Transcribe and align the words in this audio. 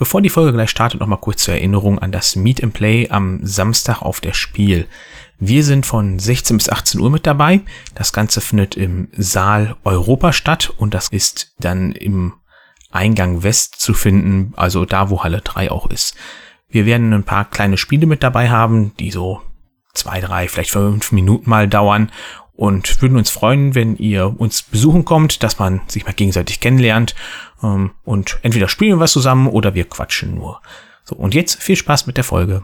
Bevor 0.00 0.22
die 0.22 0.30
Folge 0.30 0.54
gleich 0.54 0.70
startet, 0.70 0.98
nochmal 0.98 1.18
kurz 1.20 1.44
zur 1.44 1.52
Erinnerung 1.52 1.98
an 1.98 2.10
das 2.10 2.34
Meet 2.34 2.64
and 2.64 2.72
Play 2.72 3.10
am 3.10 3.44
Samstag 3.44 4.00
auf 4.00 4.22
der 4.22 4.32
Spiel. 4.32 4.88
Wir 5.38 5.62
sind 5.62 5.84
von 5.84 6.18
16 6.18 6.56
bis 6.56 6.70
18 6.70 7.02
Uhr 7.02 7.10
mit 7.10 7.26
dabei. 7.26 7.60
Das 7.94 8.14
Ganze 8.14 8.40
findet 8.40 8.78
im 8.78 9.08
Saal 9.12 9.76
Europa 9.84 10.32
statt 10.32 10.72
und 10.78 10.94
das 10.94 11.08
ist 11.08 11.54
dann 11.58 11.92
im 11.92 12.32
Eingang 12.90 13.42
West 13.42 13.78
zu 13.78 13.92
finden, 13.92 14.54
also 14.56 14.86
da, 14.86 15.10
wo 15.10 15.22
Halle 15.22 15.42
3 15.42 15.70
auch 15.70 15.90
ist. 15.90 16.14
Wir 16.70 16.86
werden 16.86 17.12
ein 17.12 17.24
paar 17.24 17.44
kleine 17.44 17.76
Spiele 17.76 18.06
mit 18.06 18.22
dabei 18.22 18.48
haben, 18.48 18.96
die 18.98 19.10
so 19.10 19.42
zwei, 19.92 20.20
drei, 20.20 20.48
vielleicht 20.48 20.70
fünf 20.70 21.12
Minuten 21.12 21.50
mal 21.50 21.68
dauern 21.68 22.10
und 22.60 23.00
würden 23.00 23.16
uns 23.16 23.30
freuen, 23.30 23.74
wenn 23.74 23.96
ihr 23.96 24.38
uns 24.38 24.60
besuchen 24.60 25.06
kommt, 25.06 25.42
dass 25.42 25.58
man 25.58 25.80
sich 25.88 26.04
mal 26.04 26.12
gegenseitig 26.12 26.60
kennenlernt 26.60 27.14
ähm, 27.62 27.92
und 28.04 28.38
entweder 28.42 28.68
spielen 28.68 28.90
wir 28.90 29.00
was 29.00 29.12
zusammen 29.12 29.46
oder 29.46 29.74
wir 29.74 29.88
quatschen 29.88 30.34
nur. 30.34 30.60
So, 31.04 31.16
und 31.16 31.34
jetzt 31.34 31.62
viel 31.62 31.76
Spaß 31.76 32.06
mit 32.06 32.18
der 32.18 32.24
Folge. 32.24 32.62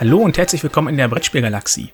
Hallo 0.00 0.16
und 0.16 0.38
herzlich 0.38 0.62
willkommen 0.62 0.88
in 0.88 0.96
der 0.96 1.08
Brettspielgalaxie. 1.08 1.92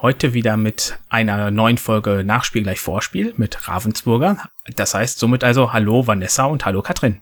Heute 0.00 0.32
wieder 0.32 0.56
mit 0.56 0.96
einer 1.08 1.50
neuen 1.50 1.76
Folge 1.76 2.22
Nachspiel 2.24 2.62
gleich 2.62 2.78
Vorspiel 2.78 3.34
mit 3.36 3.66
Ravensburger. 3.66 4.48
Das 4.76 4.94
heißt 4.94 5.18
somit 5.18 5.42
also 5.42 5.72
Hallo 5.72 6.06
Vanessa 6.06 6.44
und 6.44 6.64
Hallo 6.64 6.82
Katrin. 6.82 7.20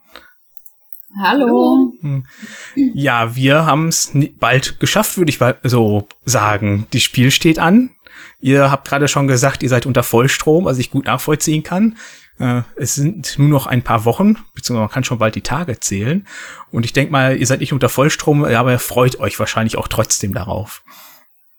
Hallo. 1.19 1.95
Hm. 2.03 2.27
Ja, 2.75 3.35
wir 3.35 3.65
haben 3.65 3.89
es 3.89 4.13
bald 4.39 4.79
geschafft, 4.79 5.17
würde 5.17 5.31
ich 5.31 5.41
so 5.63 6.07
sagen. 6.27 6.87
Die 6.93 7.01
Spiel 7.01 7.31
steht 7.31 7.59
an. 7.59 7.93
Ihr 8.39 8.71
habt 8.71 8.87
gerade 8.87 9.09
schon 9.09 9.29
gesagt, 9.29 9.63
ihr 9.63 9.71
seid 9.71 9.87
unter 9.87 10.03
Vollstrom, 10.03 10.67
was 10.67 10.77
ich 10.77 10.91
gut 10.91 11.07
nachvollziehen 11.07 11.63
kann. 11.63 11.97
Äh, 12.39 12.63
es 12.77 12.95
sind 12.95 13.39
nur 13.39 13.49
noch 13.49 13.67
ein 13.67 13.83
paar 13.83 14.05
Wochen, 14.05 14.37
beziehungsweise 14.55 14.81
man 14.81 14.91
kann 14.91 15.05
schon 15.05 15.19
bald 15.19 15.35
die 15.35 15.43
Tage 15.43 15.81
zählen. 15.81 16.27
Und 16.71 16.85
ich 16.85 16.93
denke 16.93 17.13
mal, 17.13 17.37
ihr 17.37 17.47
seid 17.47 17.61
nicht 17.61 17.73
unter 17.73 17.89
Vollstrom, 17.89 18.45
aber 18.45 18.73
ihr 18.73 18.79
freut 18.79 19.19
euch 19.21 19.39
wahrscheinlich 19.39 19.77
auch 19.77 19.89
trotzdem 19.89 20.35
darauf. 20.35 20.83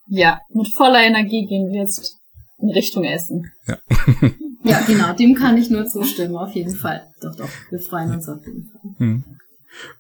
Ja, 0.08 0.40
mit 0.54 0.68
voller 0.76 1.02
Energie 1.02 1.46
gehen 1.48 1.72
wir 1.72 1.82
jetzt 1.82 2.16
in 2.60 2.70
Richtung 2.70 3.04
Essen. 3.04 3.52
Ja. 3.68 3.78
ja, 4.64 4.82
genau, 4.82 5.14
dem 5.14 5.36
kann 5.36 5.58
ich 5.58 5.70
nur 5.70 5.86
zustimmen, 5.86 6.36
auf 6.38 6.54
jeden 6.54 6.76
Fall. 6.76 7.08
Doch, 7.22 7.36
doch, 7.36 7.50
wir 7.70 7.80
freuen 7.80 8.12
uns 8.12 8.30
auf 8.30 8.46
jeden 8.46 8.70
Fall. 8.70 8.82
Hm. 8.98 9.24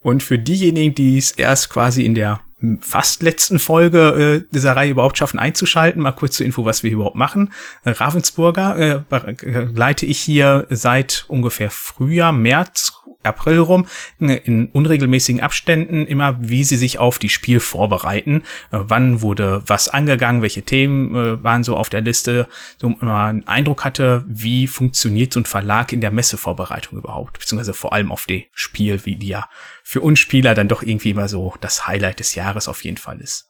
Und 0.01 0.23
für 0.23 0.39
diejenigen, 0.39 0.95
die 0.95 1.17
es 1.17 1.31
erst 1.31 1.69
quasi 1.69 2.03
in 2.03 2.15
der 2.15 2.39
fast 2.81 3.21
letzten 3.21 3.59
Folge 3.59 4.43
äh, 4.43 4.53
dieser 4.53 4.75
Reihe 4.75 4.91
überhaupt 4.91 5.17
schaffen 5.17 5.39
einzuschalten. 5.39 6.01
Mal 6.01 6.11
kurz 6.13 6.37
zur 6.37 6.45
Info, 6.45 6.65
was 6.65 6.83
wir 6.83 6.91
überhaupt 6.91 7.15
machen. 7.15 7.53
Äh, 7.83 7.91
Ravensburger 7.91 9.05
äh, 9.11 9.67
leite 9.73 10.05
ich 10.05 10.19
hier 10.19 10.65
seit 10.69 11.25
ungefähr 11.27 11.69
Frühjahr, 11.69 12.31
März, 12.31 12.93
April 13.27 13.59
rum 13.59 13.87
in 14.19 14.67
unregelmäßigen 14.67 15.41
Abständen 15.41 16.05
immer, 16.05 16.37
wie 16.39 16.63
sie 16.63 16.77
sich 16.77 16.99
auf 16.99 17.19
die 17.19 17.29
Spiel 17.29 17.59
vorbereiten. 17.59 18.43
Äh, 18.71 18.79
wann 18.79 19.21
wurde 19.21 19.63
was 19.67 19.89
angegangen, 19.89 20.41
welche 20.41 20.63
Themen 20.63 21.15
äh, 21.15 21.43
waren 21.43 21.63
so 21.63 21.75
auf 21.75 21.89
der 21.89 22.01
Liste, 22.01 22.47
so 22.79 22.89
man 22.89 23.09
einen 23.09 23.47
Eindruck 23.47 23.85
hatte, 23.85 24.23
wie 24.27 24.67
funktioniert 24.67 25.33
so 25.33 25.39
ein 25.39 25.45
Verlag 25.45 25.93
in 25.93 26.01
der 26.01 26.11
Messevorbereitung 26.11 26.97
überhaupt, 26.97 27.39
beziehungsweise 27.39 27.73
vor 27.73 27.93
allem 27.93 28.11
auf 28.11 28.25
die 28.25 28.47
Spiel, 28.53 29.05
wie 29.05 29.15
die 29.15 29.29
ja 29.29 29.49
für 29.83 30.01
uns 30.01 30.19
Spieler 30.19 30.55
dann 30.55 30.67
doch 30.67 30.83
irgendwie 30.83 31.11
immer 31.11 31.27
so 31.27 31.53
das 31.61 31.87
Highlight 31.87 32.19
des 32.19 32.35
Jahres 32.35 32.67
auf 32.67 32.83
jeden 32.83 32.97
Fall 32.97 33.19
ist. 33.21 33.49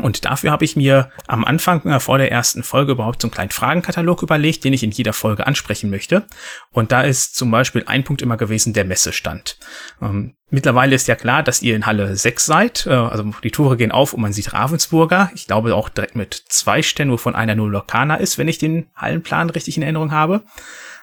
Und 0.00 0.24
dafür 0.24 0.50
habe 0.50 0.64
ich 0.64 0.74
mir 0.74 1.10
am 1.26 1.44
Anfang 1.44 1.84
äh, 1.86 2.00
vor 2.00 2.16
der 2.16 2.32
ersten 2.32 2.62
Folge 2.62 2.92
überhaupt 2.92 3.20
so 3.20 3.26
einen 3.26 3.34
kleinen 3.34 3.50
Fragenkatalog 3.50 4.22
überlegt, 4.22 4.64
den 4.64 4.72
ich 4.72 4.82
in 4.82 4.90
jeder 4.90 5.12
Folge 5.12 5.46
ansprechen 5.46 5.90
möchte. 5.90 6.24
Und 6.70 6.92
da 6.92 7.02
ist 7.02 7.36
zum 7.36 7.50
Beispiel 7.50 7.84
ein 7.86 8.02
Punkt 8.02 8.22
immer 8.22 8.38
gewesen, 8.38 8.72
der 8.72 8.86
Messestand. 8.86 9.58
Ähm, 10.00 10.34
mittlerweile 10.48 10.94
ist 10.94 11.08
ja 11.08 11.14
klar, 11.14 11.42
dass 11.42 11.60
ihr 11.60 11.76
in 11.76 11.84
Halle 11.84 12.16
6 12.16 12.46
seid. 12.46 12.86
Äh, 12.86 12.90
also 12.90 13.34
die 13.42 13.50
Tore 13.50 13.76
gehen 13.76 13.92
auf 13.92 14.14
und 14.14 14.22
man 14.22 14.32
sieht 14.32 14.54
Ravensburger. 14.54 15.30
Ich 15.34 15.46
glaube 15.46 15.74
auch 15.74 15.90
direkt 15.90 16.16
mit 16.16 16.42
zwei 16.48 16.80
Ständen, 16.80 17.12
wovon 17.12 17.34
einer 17.34 17.54
nur 17.54 17.70
Lokana 17.70 18.16
ist, 18.16 18.38
wenn 18.38 18.48
ich 18.48 18.56
den 18.56 18.86
Hallenplan 18.96 19.50
richtig 19.50 19.76
in 19.76 19.82
Erinnerung 19.82 20.10
habe. 20.10 20.42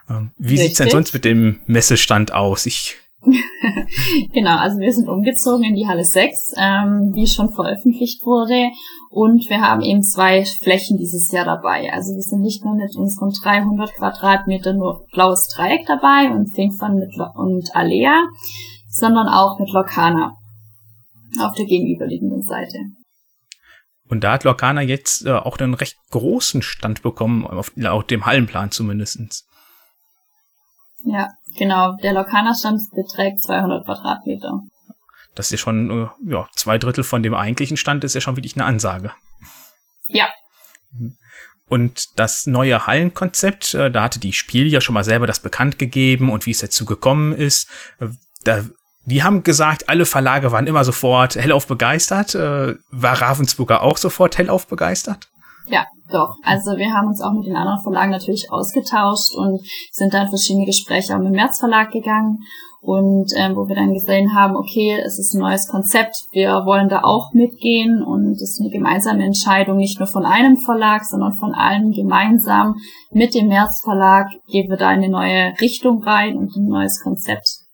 Ähm, 0.10 0.32
wie 0.38 0.54
richtig? 0.54 0.68
sieht's 0.70 0.78
denn 0.80 0.90
sonst 0.90 1.14
mit 1.14 1.26
dem 1.26 1.62
Messestand 1.68 2.34
aus? 2.34 2.66
Ich 2.66 2.98
genau, 4.34 4.57
also 4.57 4.80
wir 4.80 4.94
sind 4.94 5.09
umgezogen 5.09 5.63
in 5.63 5.75
die 5.75 5.88
Halle 5.88 6.06
6, 6.06 6.53
ähm, 6.57 7.12
wie 7.13 7.28
schon 7.28 7.52
veröffentlicht 7.52 8.25
wurde. 8.25 8.69
Und 9.09 9.50
wir 9.50 9.62
haben 9.62 9.81
eben 9.81 10.03
zwei 10.03 10.46
Flächen 10.46 10.97
dieses 10.97 11.31
Jahr 11.31 11.46
dabei. 11.46 11.91
Also 11.91 12.13
wir 12.16 12.22
sind 12.22 12.41
nicht 12.41 12.63
nur 12.63 12.75
mit 12.75 12.96
unseren 12.96 13.31
300 13.31 13.94
Quadratmeter 13.96 14.74
nur 14.74 15.06
blaues 15.12 15.47
Dreieck 15.56 15.85
dabei 15.85 16.31
und 16.31 16.53
Thinkfun 16.53 16.96
mit 16.96 17.16
Lo 17.18 17.25
und 17.35 17.75
Alea, 17.75 18.28
sondern 18.88 19.28
auch 19.28 19.59
mit 19.59 19.72
Lokana 19.72 20.34
auf 21.41 21.56
der 21.56 21.66
gegenüberliegenden 21.66 22.44
Seite. 22.44 22.78
Und 24.07 24.24
da 24.24 24.34
hat 24.34 24.44
Lokana 24.44 24.81
jetzt 24.81 25.25
äh, 25.25 25.31
auch 25.31 25.57
einen 25.59 25.75
recht 25.75 25.97
großen 26.09 26.62
Stand 26.62 27.03
bekommen, 27.03 27.46
auf, 27.46 27.72
laut 27.75 28.09
dem 28.09 28.25
Hallenplan 28.25 28.72
zumindestens. 28.72 29.46
Ja, 31.06 31.30
genau. 31.58 31.96
Der 32.04 32.14
Lokana-Stand 32.14 32.82
beträgt 32.94 33.42
200 33.42 33.86
Quadratmeter. 33.86 34.62
Das 35.36 35.48
ist 35.48 35.52
ja 35.52 35.58
schon, 35.58 35.90
äh, 35.90 36.32
ja, 36.32 36.48
zwei 36.56 36.78
Drittel 36.78 37.04
von 37.04 37.24
dem 37.24 37.34
eigentlichen 37.34 37.78
Stand 37.78 38.04
ist 38.04 38.16
ja 38.16 38.22
schon 38.22 38.36
wirklich 38.36 38.56
eine 38.56 38.66
Ansage. 38.66 39.14
Ja. 40.08 40.28
Und 41.68 42.20
das 42.20 42.48
neue 42.48 42.88
Hallenkonzept, 42.88 43.74
äh, 43.74 43.92
da 43.92 44.04
hatte 44.04 44.20
die 44.20 44.34
Spiel 44.34 44.68
ja 44.68 44.82
schon 44.82 44.94
mal 44.94 45.04
selber 45.04 45.28
das 45.28 45.40
bekannt 45.40 45.80
gegeben 45.80 46.32
und 46.32 46.46
wie 46.46 46.52
es 46.52 46.60
dazu 46.60 46.86
gekommen 46.86 47.31
ist. 47.34 47.70
Äh, 48.00 48.08
da, 48.44 48.66
die 49.06 49.24
haben 49.24 49.44
gesagt, 49.44 49.88
alle 49.88 50.06
Verlage 50.06 50.52
waren 50.52 50.68
immer 50.68 50.84
sofort 50.84 51.36
hellauf 51.36 51.68
begeistert. 51.68 52.36
War 52.36 53.22
Ravensburger 53.22 53.81
auch 53.81 53.98
sofort 53.98 54.38
hellauf 54.38 54.68
begeistert? 54.68 55.30
Ja, 55.69 55.85
doch. 56.12 56.35
Also 56.44 56.78
wir 56.78 56.91
haben 56.91 57.07
uns 57.07 57.22
auch 57.22 57.34
mit 57.34 57.46
den 57.46 57.56
anderen 57.56 57.81
Verlagen 57.81 58.12
natürlich 58.12 58.52
ausgetauscht 58.52 59.35
und 59.35 59.62
sind 59.91 60.13
dann 60.13 60.30
verschiedene 60.30 60.66
Gespräche 60.66 61.13
auch 61.13 61.19
mit 61.19 61.28
dem 61.28 61.35
März 61.35 61.59
Verlag 61.59 61.91
gegangen 61.91 62.40
und 62.81 63.31
ähm, 63.35 63.56
wo 63.56 63.68
wir 63.68 63.75
dann 63.75 63.94
gesehen 63.94 64.34
haben, 64.34 64.56
okay, 64.56 64.97
es 65.06 65.19
ist 65.19 65.34
ein 65.34 65.41
neues 65.41 65.68
Konzept, 65.68 66.16
wir 66.31 66.66
wollen 66.66 66.88
da 66.88 67.02
auch 67.03 67.34
mitgehen 67.34 68.02
und 68.02 68.31
es 68.31 68.41
ist 68.41 68.62
eine 68.62 68.69
gemeinsame 68.69 69.25
Entscheidung, 69.25 69.78
nicht 69.78 70.00
nur 70.00 70.07
von 70.07 70.25
einem 70.25 70.57
Verlag, 70.57 71.03
sondern 71.06 71.34
von 71.34 71.53
allen 71.53 71.91
gemeinsam 71.91 72.75
mit 73.12 73.36
dem 73.36 73.47
März 73.47 73.81
Verlag 73.84 74.28
gehen 74.47 74.69
wir 74.69 74.78
da 74.78 74.91
in 74.91 75.03
eine 75.03 75.09
neue 75.09 75.53
Richtung 75.59 76.01
rein 76.03 76.38
und 76.38 76.56
ein 76.56 76.68
neues 76.68 77.01
Konzept. 77.03 77.69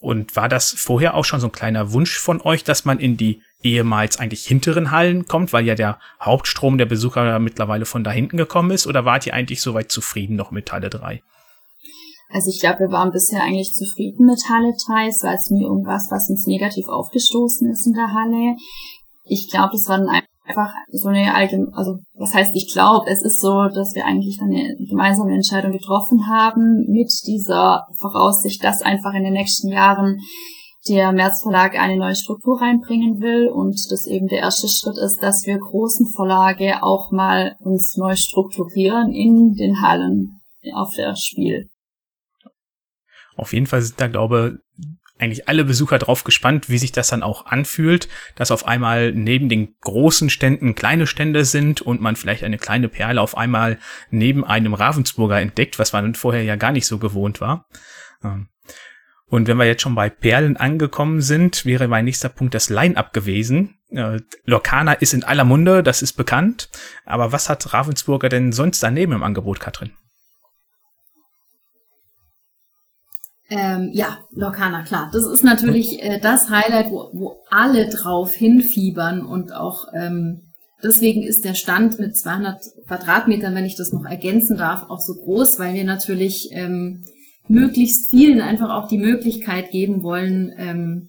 Und 0.00 0.36
war 0.36 0.48
das 0.48 0.70
vorher 0.70 1.14
auch 1.14 1.24
schon 1.24 1.40
so 1.40 1.46
ein 1.46 1.52
kleiner 1.52 1.92
Wunsch 1.92 2.18
von 2.18 2.42
euch, 2.42 2.62
dass 2.62 2.84
man 2.84 2.98
in 2.98 3.16
die 3.16 3.40
ehemals 3.62 4.18
eigentlich 4.18 4.44
hinteren 4.44 4.90
Hallen 4.90 5.26
kommt, 5.26 5.52
weil 5.52 5.64
ja 5.64 5.74
der 5.74 5.98
Hauptstrom 6.20 6.78
der 6.78 6.86
Besucher 6.86 7.38
mittlerweile 7.38 7.86
von 7.86 8.04
da 8.04 8.10
hinten 8.10 8.36
gekommen 8.36 8.70
ist? 8.70 8.86
Oder 8.86 9.04
wart 9.04 9.26
ihr 9.26 9.34
eigentlich 9.34 9.62
soweit 9.62 9.90
zufrieden 9.90 10.36
noch 10.36 10.50
mit 10.50 10.72
Halle 10.72 10.90
3? 10.90 11.22
Also 12.30 12.50
ich 12.50 12.60
glaube, 12.60 12.80
wir 12.80 12.90
waren 12.90 13.12
bisher 13.12 13.42
eigentlich 13.42 13.72
zufrieden 13.72 14.26
mit 14.26 14.42
Halle 14.48 14.72
3. 14.86 15.08
Es 15.08 15.22
war 15.22 15.32
jetzt 15.32 15.50
nie 15.50 15.64
irgendwas, 15.64 16.08
was 16.10 16.30
uns 16.30 16.46
negativ 16.46 16.88
aufgestoßen 16.88 17.70
ist 17.70 17.86
in 17.86 17.92
der 17.92 18.12
Halle. 18.12 18.56
Ich 19.24 19.50
glaube, 19.50 19.72
das 19.72 19.88
war 19.88 19.98
dann 19.98 20.22
einfach 20.52 20.74
so 20.90 21.08
eine 21.08 21.34
allgemeine, 21.34 21.74
also 21.74 21.98
was 22.14 22.34
heißt 22.34 22.54
ich 22.54 22.72
glaube, 22.72 23.10
es 23.10 23.22
ist 23.22 23.40
so, 23.40 23.68
dass 23.68 23.94
wir 23.94 24.04
eigentlich 24.04 24.38
eine 24.40 24.76
gemeinsame 24.88 25.34
Entscheidung 25.34 25.72
getroffen 25.72 26.26
haben 26.28 26.84
mit 26.88 27.10
dieser 27.26 27.86
Voraussicht, 27.98 28.62
dass 28.62 28.82
einfach 28.82 29.14
in 29.14 29.24
den 29.24 29.32
nächsten 29.32 29.68
Jahren 29.70 30.18
der 30.88 31.12
März 31.12 31.42
Verlag 31.42 31.78
eine 31.78 31.96
neue 31.96 32.16
Struktur 32.16 32.60
reinbringen 32.60 33.20
will 33.20 33.48
und 33.48 33.78
das 33.90 34.06
eben 34.06 34.26
der 34.26 34.40
erste 34.40 34.68
Schritt 34.68 34.98
ist, 34.98 35.22
dass 35.22 35.46
wir 35.46 35.58
großen 35.58 36.08
Verlage 36.08 36.82
auch 36.82 37.12
mal 37.12 37.56
uns 37.60 37.96
neu 37.96 38.16
strukturieren 38.16 39.12
in 39.12 39.52
den 39.54 39.80
Hallen 39.80 40.40
auf 40.74 40.92
der 40.96 41.14
Spiel. 41.16 41.68
Auf 43.36 43.52
jeden 43.52 43.66
Fall 43.66 43.82
sind 43.82 44.00
da, 44.00 44.08
glaube 44.08 44.58
eigentlich 45.22 45.48
alle 45.48 45.64
Besucher 45.64 45.98
drauf 45.98 46.24
gespannt, 46.24 46.68
wie 46.68 46.78
sich 46.78 46.92
das 46.92 47.08
dann 47.08 47.22
auch 47.22 47.46
anfühlt, 47.46 48.08
dass 48.34 48.50
auf 48.50 48.66
einmal 48.66 49.12
neben 49.12 49.48
den 49.48 49.74
großen 49.80 50.28
Ständen 50.28 50.74
kleine 50.74 51.06
Stände 51.06 51.44
sind 51.44 51.80
und 51.80 52.00
man 52.00 52.16
vielleicht 52.16 52.42
eine 52.42 52.58
kleine 52.58 52.88
Perle 52.88 53.20
auf 53.20 53.36
einmal 53.36 53.78
neben 54.10 54.44
einem 54.44 54.74
Ravensburger 54.74 55.40
entdeckt, 55.40 55.78
was 55.78 55.92
man 55.92 56.14
vorher 56.14 56.42
ja 56.42 56.56
gar 56.56 56.72
nicht 56.72 56.86
so 56.86 56.98
gewohnt 56.98 57.40
war. 57.40 57.66
Ähm, 58.24 58.48
und 59.26 59.48
wenn 59.48 59.56
wir 59.56 59.64
jetzt 59.64 59.80
schon 59.80 59.94
bei 59.94 60.10
Perlen 60.10 60.58
angekommen 60.58 61.22
sind, 61.22 61.64
wäre 61.64 61.88
mein 61.88 62.04
nächster 62.04 62.28
Punkt 62.28 62.52
das 62.52 62.68
Line-Up 62.68 63.14
gewesen. 63.14 63.78
äh, 63.90 64.20
ist 65.00 65.14
in 65.14 65.24
aller 65.24 65.44
Munde, 65.44 65.82
das 65.82 66.02
ist 66.02 66.14
bekannt. 66.14 66.68
Aber 67.06 67.32
was 67.32 67.48
hat 67.48 67.72
Ravensburger 67.72 68.28
denn 68.28 68.52
sonst 68.52 68.82
daneben 68.82 69.12
im 69.12 69.22
Angebot, 69.22 69.58
Katrin? 69.58 69.92
Ähm, 73.50 73.90
ja, 73.92 74.18
Lorcana, 74.30 74.82
klar. 74.82 75.10
Das 75.12 75.26
ist 75.26 75.44
natürlich 75.44 76.02
äh, 76.02 76.18
das 76.20 76.48
Highlight, 76.48 76.90
wo, 76.90 77.10
wo 77.12 77.36
alle 77.50 77.88
drauf 77.88 78.32
hinfiebern 78.32 79.24
und 79.26 79.52
auch 79.52 79.88
ähm, 79.94 80.52
deswegen 80.82 81.22
ist 81.22 81.44
der 81.44 81.54
Stand 81.54 81.98
mit 81.98 82.16
200 82.16 82.62
Quadratmetern, 82.86 83.54
wenn 83.54 83.64
ich 83.64 83.76
das 83.76 83.92
noch 83.92 84.04
ergänzen 84.04 84.56
darf, 84.56 84.88
auch 84.88 85.00
so 85.00 85.14
groß, 85.14 85.58
weil 85.58 85.74
wir 85.74 85.84
natürlich 85.84 86.48
ähm, 86.52 87.04
möglichst 87.48 88.10
vielen 88.10 88.40
einfach 88.40 88.70
auch 88.70 88.88
die 88.88 88.98
Möglichkeit 88.98 89.70
geben 89.70 90.02
wollen, 90.02 90.52
ähm, 90.56 91.08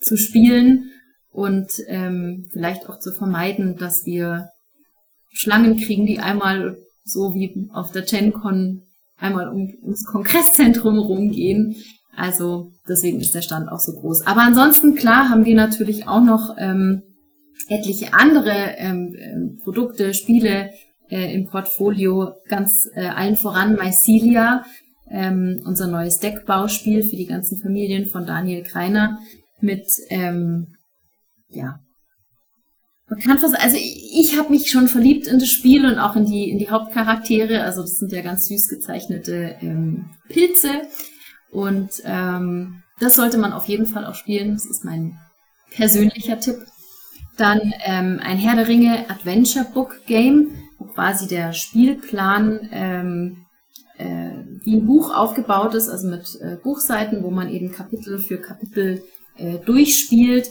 zu 0.00 0.16
spielen 0.16 0.90
und 1.30 1.70
ähm, 1.86 2.48
vielleicht 2.50 2.88
auch 2.88 2.98
zu 2.98 3.12
vermeiden, 3.12 3.76
dass 3.76 4.04
wir 4.04 4.50
Schlangen 5.30 5.76
kriegen, 5.76 6.06
die 6.06 6.18
einmal 6.18 6.78
so 7.04 7.34
wie 7.34 7.68
auf 7.72 7.92
der 7.92 8.02
GenCon 8.02 8.82
einmal 9.18 9.48
um, 9.48 9.72
ums 9.82 10.04
Kongresszentrum 10.04 10.98
rumgehen. 10.98 11.76
Also 12.16 12.72
deswegen 12.88 13.20
ist 13.20 13.34
der 13.34 13.42
Stand 13.42 13.68
auch 13.70 13.78
so 13.78 13.92
groß. 13.92 14.26
Aber 14.26 14.42
ansonsten, 14.42 14.94
klar, 14.94 15.28
haben 15.28 15.44
wir 15.44 15.54
natürlich 15.54 16.08
auch 16.08 16.22
noch 16.22 16.56
ähm, 16.58 17.02
etliche 17.68 18.14
andere 18.14 18.74
ähm, 18.78 19.14
ähm 19.16 19.58
Produkte, 19.62 20.14
Spiele 20.14 20.70
äh, 21.10 21.34
im 21.34 21.46
Portfolio, 21.46 22.32
ganz 22.48 22.88
äh, 22.94 23.06
allen 23.06 23.36
voran 23.36 23.76
Mycelia, 23.76 24.64
ähm, 25.10 25.62
unser 25.64 25.86
neues 25.86 26.18
Deckbauspiel 26.18 27.02
für 27.02 27.16
die 27.16 27.26
ganzen 27.26 27.58
Familien 27.58 28.06
von 28.06 28.26
Daniel 28.26 28.62
Kreiner 28.62 29.18
mit, 29.60 29.86
ähm, 30.10 30.74
ja, 31.48 31.80
man 33.08 33.20
kann 33.20 33.38
fast, 33.38 33.58
also 33.58 33.76
ich, 33.76 34.12
ich 34.12 34.38
habe 34.38 34.50
mich 34.50 34.70
schon 34.70 34.88
verliebt 34.88 35.26
in 35.26 35.38
das 35.38 35.48
Spiel 35.48 35.86
und 35.86 35.98
auch 35.98 36.16
in 36.16 36.26
die, 36.26 36.50
in 36.50 36.58
die 36.58 36.70
Hauptcharaktere. 36.70 37.62
Also 37.62 37.82
das 37.82 37.98
sind 37.98 38.12
ja 38.12 38.22
ganz 38.22 38.46
süß 38.46 38.68
gezeichnete 38.68 39.56
ähm, 39.62 40.10
Pilze. 40.28 40.82
Und 41.50 42.02
ähm, 42.04 42.82
das 43.00 43.16
sollte 43.16 43.38
man 43.38 43.52
auf 43.52 43.66
jeden 43.66 43.86
Fall 43.86 44.04
auch 44.04 44.14
spielen. 44.14 44.52
Das 44.52 44.66
ist 44.66 44.84
mein 44.84 45.18
persönlicher 45.70 46.38
Tipp. 46.40 46.56
Dann 47.36 47.72
ähm, 47.84 48.20
ein 48.22 48.36
Herr 48.36 48.56
der 48.56 48.68
Ringe 48.68 49.08
Adventure 49.08 49.64
Book 49.72 50.04
Game, 50.06 50.50
wo 50.78 50.86
quasi 50.86 51.28
der 51.28 51.52
Spielplan 51.52 52.68
ähm, 52.72 53.46
äh, 53.96 54.30
wie 54.64 54.76
ein 54.76 54.86
Buch 54.86 55.14
aufgebaut 55.14 55.74
ist, 55.74 55.88
also 55.88 56.08
mit 56.08 56.38
äh, 56.40 56.56
Buchseiten, 56.62 57.22
wo 57.22 57.30
man 57.30 57.48
eben 57.48 57.72
Kapitel 57.72 58.18
für 58.18 58.38
Kapitel 58.38 59.02
äh, 59.36 59.58
durchspielt. 59.64 60.50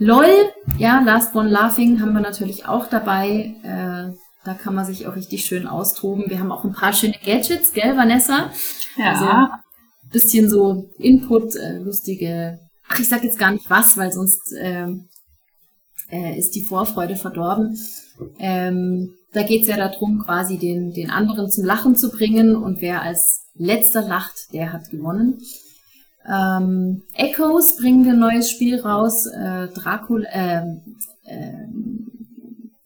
LOL, 0.00 0.50
ja, 0.78 1.00
Last 1.00 1.34
One 1.34 1.50
Laughing 1.50 2.00
haben 2.00 2.14
wir 2.14 2.22
natürlich 2.22 2.66
auch 2.66 2.86
dabei. 2.88 3.54
Äh, 3.62 4.16
da 4.44 4.54
kann 4.54 4.74
man 4.74 4.86
sich 4.86 5.06
auch 5.06 5.14
richtig 5.14 5.44
schön 5.44 5.66
austoben. 5.66 6.24
Wir 6.28 6.40
haben 6.40 6.50
auch 6.50 6.64
ein 6.64 6.72
paar 6.72 6.94
schöne 6.94 7.16
Gadgets, 7.22 7.74
gell, 7.74 7.98
Vanessa? 7.98 8.50
Ja. 8.96 9.12
Also, 9.12 9.52
bisschen 10.10 10.48
so 10.48 10.88
Input, 10.96 11.54
äh, 11.54 11.76
lustige. 11.76 12.58
Ach, 12.88 12.98
ich 12.98 13.10
sag 13.10 13.22
jetzt 13.24 13.38
gar 13.38 13.50
nicht 13.50 13.68
was, 13.68 13.98
weil 13.98 14.10
sonst 14.10 14.54
äh, 14.58 14.86
äh, 16.10 16.38
ist 16.38 16.54
die 16.54 16.62
Vorfreude 16.62 17.16
verdorben. 17.16 17.78
Ähm, 18.38 19.14
da 19.34 19.42
geht's 19.42 19.68
ja 19.68 19.76
darum, 19.76 20.22
quasi 20.24 20.56
den, 20.56 20.92
den 20.92 21.10
anderen 21.10 21.50
zum 21.50 21.64
Lachen 21.64 21.94
zu 21.94 22.10
bringen 22.10 22.56
und 22.56 22.80
wer 22.80 23.02
als 23.02 23.50
letzter 23.54 24.00
lacht, 24.00 24.52
der 24.54 24.72
hat 24.72 24.88
gewonnen. 24.90 25.38
Ähm, 26.26 27.02
Echoes 27.14 27.76
bringen 27.76 28.04
wir 28.04 28.12
ein 28.12 28.18
neues 28.18 28.50
Spiel 28.50 28.80
raus, 28.80 29.26
äh, 29.26 29.68
Dracula, 29.68 30.28
äh, 30.30 30.62
äh, 31.24 31.66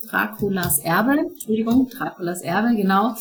Draculas 0.08 0.78
Erbe, 0.78 1.18
Entschuldigung, 1.18 1.88
Draculas 1.88 2.42
Erbe, 2.42 2.76
genau. 2.76 3.16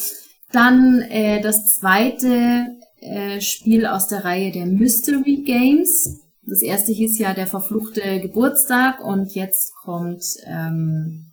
Dann 0.52 1.02
äh, 1.02 1.42
das 1.42 1.76
zweite 1.76 2.68
äh, 3.00 3.42
Spiel 3.42 3.86
aus 3.86 4.08
der 4.08 4.24
Reihe 4.24 4.52
der 4.52 4.68
Mystery 4.68 5.44
Games. 5.44 6.22
Das 6.44 6.62
erste 6.62 6.92
hieß 6.92 7.18
ja 7.20 7.34
der 7.34 7.48
verfluchte 7.48 8.20
Geburtstag 8.20 9.04
und 9.04 9.34
jetzt 9.34 9.74
kommt 9.76 10.24
ähm, 10.46 11.32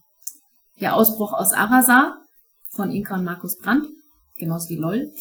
der 0.81 0.95
Ausbruch 0.95 1.33
aus 1.33 1.53
Arasa 1.53 2.17
von 2.71 2.91
Inka 2.91 3.17
und 3.17 3.25
Markus 3.25 3.59
Brandt, 3.59 3.87
genauso 4.39 4.69
wie 4.71 4.77
LOL. 4.77 5.13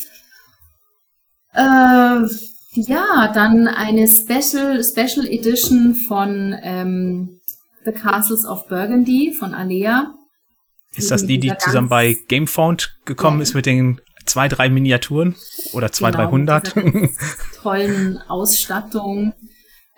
Äh, 1.54 2.28
ja, 2.74 3.32
dann 3.34 3.68
eine 3.68 4.08
Special, 4.08 4.84
Special 4.84 5.26
Edition 5.28 5.96
von 5.96 6.56
ähm, 6.62 7.40
The 7.86 7.92
Castles 7.92 8.46
of 8.46 8.68
Burgundy 8.68 9.34
von 9.34 9.54
Alea. 9.54 10.14
Ist 10.96 11.12
das 11.12 11.26
die, 11.26 11.40
die 11.40 11.54
zusammen 11.58 11.90
bei 11.90 12.18
Gamefound 12.28 12.98
gekommen 13.06 13.38
ja. 13.38 13.44
ist 13.44 13.54
mit 13.54 13.66
den 13.66 14.02
zwei, 14.26 14.48
drei 14.48 14.70
Miniaturen 14.70 15.36
oder 15.74 15.92
zwei, 15.92 16.12
genau, 16.12 16.24
dreihundert? 16.24 16.76
tollen 17.62 18.20
Ausstattung. 18.28 19.34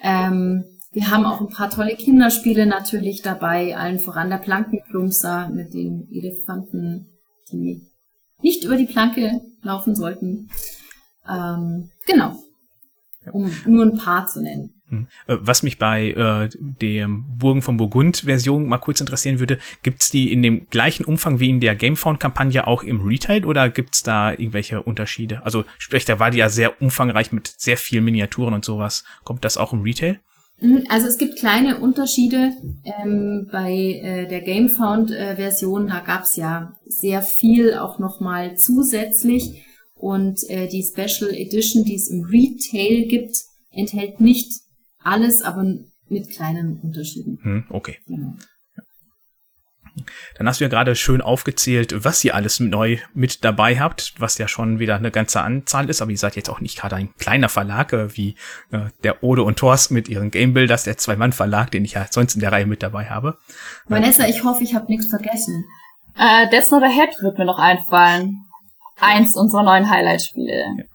Ähm, 0.01 0.63
wir 0.91 1.09
haben 1.09 1.25
auch 1.25 1.39
ein 1.41 1.49
paar 1.49 1.69
tolle 1.69 1.95
Kinderspiele 1.95 2.65
natürlich 2.65 3.21
dabei, 3.21 3.77
allen 3.77 3.99
voran 3.99 4.29
der 4.29 4.37
Plankenplumpser 4.37 5.49
mit 5.49 5.73
den 5.73 6.07
Elefanten, 6.11 7.07
die 7.51 7.81
nicht 8.41 8.63
über 8.63 8.75
die 8.75 8.85
Planke 8.85 9.41
laufen 9.61 9.95
sollten. 9.95 10.49
Ähm, 11.29 11.89
genau 12.05 12.37
um 13.31 13.51
nur 13.65 13.85
ein 13.85 13.97
paar 13.97 14.27
zu 14.27 14.41
nennen. 14.41 14.81
Hm. 14.89 15.07
Äh, 15.27 15.37
was 15.39 15.63
mich 15.63 15.77
bei 15.77 16.11
äh, 16.11 16.49
dem 16.59 17.37
Burgen 17.37 17.61
von 17.61 17.77
Burgund-Version 17.77 18.67
mal 18.67 18.77
kurz 18.77 18.99
interessieren 18.99 19.39
würde, 19.39 19.57
gibt's 19.83 20.11
die 20.11 20.31
in 20.31 20.43
dem 20.43 20.67
gleichen 20.69 21.05
Umfang 21.05 21.39
wie 21.39 21.49
in 21.49 21.59
der 21.59 21.75
Gamefound-Kampagne 21.75 22.67
auch 22.67 22.83
im 22.83 23.01
Retail 23.01 23.45
oder 23.45 23.69
gibt's 23.69 24.03
da 24.03 24.31
irgendwelche 24.31 24.81
Unterschiede? 24.83 25.45
Also 25.45 25.63
sprich, 25.77 26.05
da 26.05 26.19
war 26.19 26.31
die 26.31 26.39
ja 26.39 26.49
sehr 26.49 26.81
umfangreich 26.81 27.31
mit 27.31 27.47
sehr 27.47 27.77
vielen 27.77 28.03
Miniaturen 28.03 28.53
und 28.53 28.65
sowas. 28.65 29.03
Kommt 29.23 29.45
das 29.45 29.57
auch 29.57 29.71
im 29.71 29.81
Retail? 29.81 30.19
Mhm, 30.59 30.83
also 30.89 31.07
es 31.07 31.17
gibt 31.17 31.37
kleine 31.37 31.79
Unterschiede 31.79 32.51
ähm, 32.83 33.47
bei 33.51 33.71
äh, 33.71 34.27
der 34.27 34.41
Gamefound-Version. 34.41 35.87
Da 35.87 36.01
gab's 36.01 36.35
ja 36.35 36.73
sehr 36.85 37.21
viel 37.21 37.75
auch 37.75 37.97
nochmal 37.97 38.57
zusätzlich. 38.57 39.65
Und 40.01 40.49
äh, 40.49 40.67
die 40.67 40.81
Special 40.81 41.29
Edition, 41.31 41.85
die 41.85 41.93
es 41.93 42.09
im 42.09 42.23
Retail 42.23 43.05
gibt, 43.07 43.37
enthält 43.69 44.19
nicht 44.19 44.51
alles, 44.97 45.43
aber 45.43 45.63
mit 46.09 46.27
kleinen 46.31 46.79
Unterschieden. 46.81 47.37
Hm, 47.43 47.65
okay. 47.69 47.99
Genau. 48.07 48.33
Dann 50.37 50.47
hast 50.47 50.59
du 50.59 50.63
ja 50.63 50.69
gerade 50.69 50.95
schön 50.95 51.21
aufgezählt, 51.21 52.03
was 52.03 52.23
ihr 52.23 52.33
alles 52.33 52.59
neu 52.59 52.97
mit 53.13 53.43
dabei 53.43 53.79
habt, 53.79 54.15
was 54.17 54.39
ja 54.39 54.47
schon 54.47 54.79
wieder 54.79 54.95
eine 54.95 55.11
ganze 55.11 55.41
Anzahl 55.41 55.87
ist, 55.87 56.01
aber 56.01 56.09
ihr 56.09 56.17
seid 56.17 56.35
jetzt 56.35 56.49
auch 56.49 56.61
nicht 56.61 56.79
gerade 56.79 56.95
ein 56.95 57.13
kleiner 57.19 57.49
Verlag 57.49 57.93
äh, 57.93 58.17
wie 58.17 58.35
äh, 58.71 58.87
der 59.03 59.23
Ode 59.23 59.43
und 59.43 59.59
Thors 59.59 59.91
mit 59.91 60.09
ihren 60.09 60.31
Game 60.31 60.55
Builders, 60.55 60.85
der 60.85 60.97
Zwei-Mann-Verlag, 60.97 61.69
den 61.69 61.85
ich 61.85 61.93
ja 61.93 62.07
sonst 62.09 62.33
in 62.33 62.41
der 62.41 62.51
Reihe 62.51 62.65
mit 62.65 62.81
dabei 62.81 63.05
habe. 63.05 63.37
Vanessa, 63.85 64.25
ich 64.25 64.43
hoffe, 64.43 64.63
ich 64.63 64.73
habe 64.73 64.87
nichts 64.87 65.11
vergessen. 65.11 65.63
Äh, 66.17 66.49
Death 66.49 66.71
Not 66.71 66.81
Ahead 66.81 67.09
wird 67.21 67.37
mir 67.37 67.45
noch 67.45 67.59
einfallen 67.59 68.45
eins 69.01 69.37
unserer 69.37 69.63
neuen 69.63 69.89
Highlight-Spiele. 69.89 70.87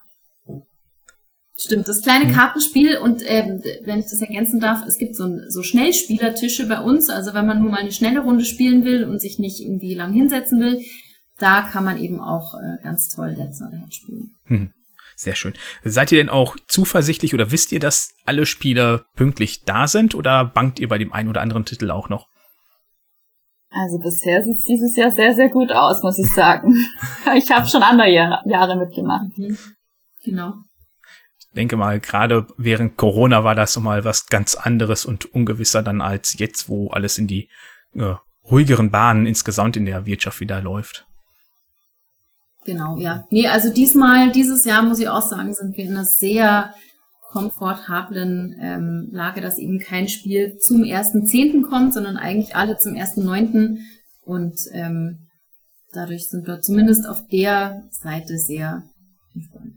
Stimmt, 1.58 1.88
das 1.88 2.02
kleine 2.02 2.30
Kartenspiel 2.32 2.98
und 2.98 3.22
ähm, 3.25 3.62
wenn 3.84 3.98
ich 3.98 4.04
das 4.04 4.20
ergänzen 4.20 4.60
darf, 4.60 4.84
es 4.86 4.98
gibt 4.98 5.16
so, 5.16 5.25
ein, 5.25 5.46
so 5.48 5.62
Schnellspielertische 5.62 6.68
bei 6.68 6.80
uns, 6.80 7.08
also 7.08 7.32
wenn 7.32 7.46
man 7.46 7.62
nur 7.62 7.70
mal 7.70 7.80
eine 7.80 7.92
schnelle 7.92 8.20
Runde 8.20 8.44
spielen 8.44 8.84
will 8.84 9.04
und 9.04 9.20
sich 9.20 9.38
nicht 9.38 9.60
irgendwie 9.60 9.94
lang 9.94 10.12
hinsetzen 10.12 10.60
will, 10.60 10.82
da 11.38 11.62
kann 11.62 11.84
man 11.84 11.98
eben 11.98 12.20
auch 12.20 12.54
äh, 12.54 12.82
ganz 12.82 13.08
toll 13.08 13.34
Let's 13.38 13.60
Not 13.60 13.72
Ahead 13.72 13.94
spielen. 13.94 14.34
Hm. 14.44 14.72
Sehr 15.18 15.34
schön. 15.34 15.54
Seid 15.82 16.12
ihr 16.12 16.18
denn 16.18 16.28
auch 16.28 16.56
zuversichtlich 16.68 17.32
oder 17.32 17.50
wisst 17.50 17.72
ihr, 17.72 17.80
dass 17.80 18.12
alle 18.26 18.44
Spieler 18.44 19.06
pünktlich 19.16 19.64
da 19.64 19.88
sind 19.88 20.14
oder 20.14 20.44
bangt 20.44 20.78
ihr 20.78 20.88
bei 20.88 20.98
dem 20.98 21.14
einen 21.14 21.30
oder 21.30 21.40
anderen 21.40 21.64
Titel 21.64 21.90
auch 21.90 22.10
noch? 22.10 22.28
Also 23.78 23.99
bisher 23.99 24.42
sieht 24.42 24.56
es 24.56 24.62
dieses 24.62 24.97
Jahr 24.97 25.11
sehr, 25.11 25.35
sehr 25.35 25.50
gut 25.50 25.71
aus, 25.71 26.02
muss 26.02 26.18
ich 26.18 26.33
sagen. 26.33 26.75
ich 27.37 27.50
habe 27.50 27.68
schon 27.68 27.83
andere 27.83 28.09
Jahr, 28.09 28.42
Jahre 28.47 28.76
mitgemacht. 28.76 29.26
Genau. 30.25 30.54
Ich 31.38 31.49
denke 31.54 31.76
mal, 31.76 32.00
gerade 32.00 32.47
während 32.56 32.97
Corona 32.97 33.45
war 33.45 33.54
das 33.54 33.78
mal 33.78 34.04
was 34.04 34.28
ganz 34.28 34.54
anderes 34.54 35.04
und 35.04 35.26
ungewisser 35.35 35.83
dann 35.83 36.00
als 36.00 36.38
jetzt, 36.38 36.71
wo 36.71 36.88
alles 36.88 37.18
in 37.18 37.26
die 37.26 37.50
äh, 37.95 38.14
ruhigeren 38.50 38.90
Bahnen 38.90 39.26
insgesamt 39.26 39.76
in 39.76 39.85
der 39.85 40.06
Wirtschaft 40.06 40.40
wieder 40.40 40.62
läuft. 40.62 41.06
Genau, 42.64 42.97
ja. 42.97 43.26
Nee, 43.30 43.47
also 43.47 43.73
diesmal, 43.73 44.33
dieses 44.33 44.64
Jahr 44.64 44.83
muss 44.83 45.00
ich 45.00 45.09
auch 45.09 45.23
sagen, 45.23 45.52
sind 45.52 45.76
wir 45.76 45.85
in 45.85 45.92
einer 45.92 46.04
sehr 46.04 46.75
komfortablen 47.30 48.56
ähm, 48.61 49.09
Lage, 49.11 49.40
dass 49.40 49.59
eben 49.59 49.78
kein 49.78 50.09
Spiel 50.09 50.59
zum 50.59 50.85
ersten 50.85 51.26
Zehnten 51.26 51.62
kommt, 51.62 51.95
sondern 51.95 52.16
eigentlich 52.16 52.56
alle 52.56 52.78
zum 52.78 52.95
ersten 52.95 53.25
Neunten. 53.25 53.80
Und 54.23 54.59
ähm, 54.73 55.28
dadurch 55.92 56.28
sind 56.28 56.47
wir 56.47 56.61
zumindest 56.61 57.09
auf 57.09 57.26
der 57.30 57.83
Seite 57.90 58.38
sehr 58.38 58.85
entspannt. 59.35 59.75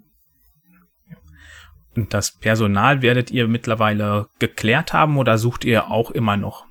Und 1.96 2.14
das 2.14 2.32
Personal 2.32 3.02
werdet 3.02 3.32
ihr 3.32 3.48
mittlerweile 3.48 4.28
geklärt 4.40 4.94
haben 4.94 5.18
oder 5.18 5.38
sucht 5.38 5.66
ihr 5.66 5.90
auch 5.92 6.12
immer 6.12 6.38
noch? 6.38 6.66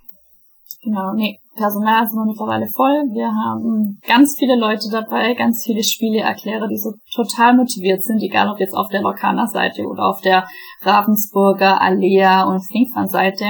Genau, 0.83 1.13
nee, 1.15 1.39
Personal 1.59 2.07
sind 2.07 2.25
mittlerweile 2.27 2.69
voll. 2.75 3.03
Wir 3.13 3.27
haben 3.27 3.99
ganz 4.07 4.37
viele 4.39 4.57
Leute 4.57 4.89
dabei, 4.91 5.35
ganz 5.35 5.65
viele 5.65 5.83
Spieleerklärer, 5.83 6.69
die 6.69 6.79
so 6.79 6.95
total 7.15 7.57
motiviert 7.57 8.03
sind, 8.03 8.23
egal 8.23 8.49
ob 8.49 8.61
jetzt 8.61 8.75
auf 8.75 8.89
der 8.89 9.03
Lokana-Seite 9.03 9.83
oder 9.83 10.07
auf 10.07 10.21
der 10.21 10.47
Ravensburger, 10.83 11.81
Alea 11.81 12.45
und 12.45 12.65
Flinkfan-Seite 12.67 13.45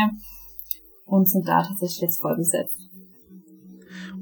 und 1.04 1.28
sind 1.28 1.46
da 1.46 1.62
tatsächlich 1.62 2.00
jetzt 2.00 2.20
voll 2.20 2.36
besetzt. 2.36 2.88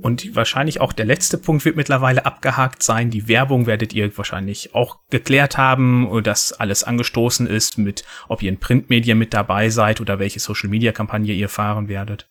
Und 0.02 0.36
wahrscheinlich 0.36 0.80
auch 0.80 0.92
der 0.92 1.06
letzte 1.06 1.38
Punkt 1.38 1.64
wird 1.64 1.76
mittlerweile 1.76 2.26
abgehakt 2.26 2.82
sein. 2.82 3.10
Die 3.10 3.28
Werbung 3.28 3.66
werdet 3.66 3.92
ihr 3.94 4.16
wahrscheinlich 4.16 4.74
auch 4.74 4.98
geklärt 5.10 5.56
haben, 5.56 6.22
dass 6.22 6.52
alles 6.52 6.84
angestoßen 6.84 7.46
ist 7.46 7.78
mit, 7.78 8.04
ob 8.28 8.42
ihr 8.42 8.50
in 8.50 8.60
Printmedien 8.60 9.18
mit 9.18 9.32
dabei 9.32 9.70
seid 9.70 10.00
oder 10.00 10.18
welche 10.18 10.38
Social 10.38 10.68
Media 10.68 10.92
Kampagne 10.92 11.32
ihr 11.32 11.48
fahren 11.48 11.88
werdet. 11.88 12.28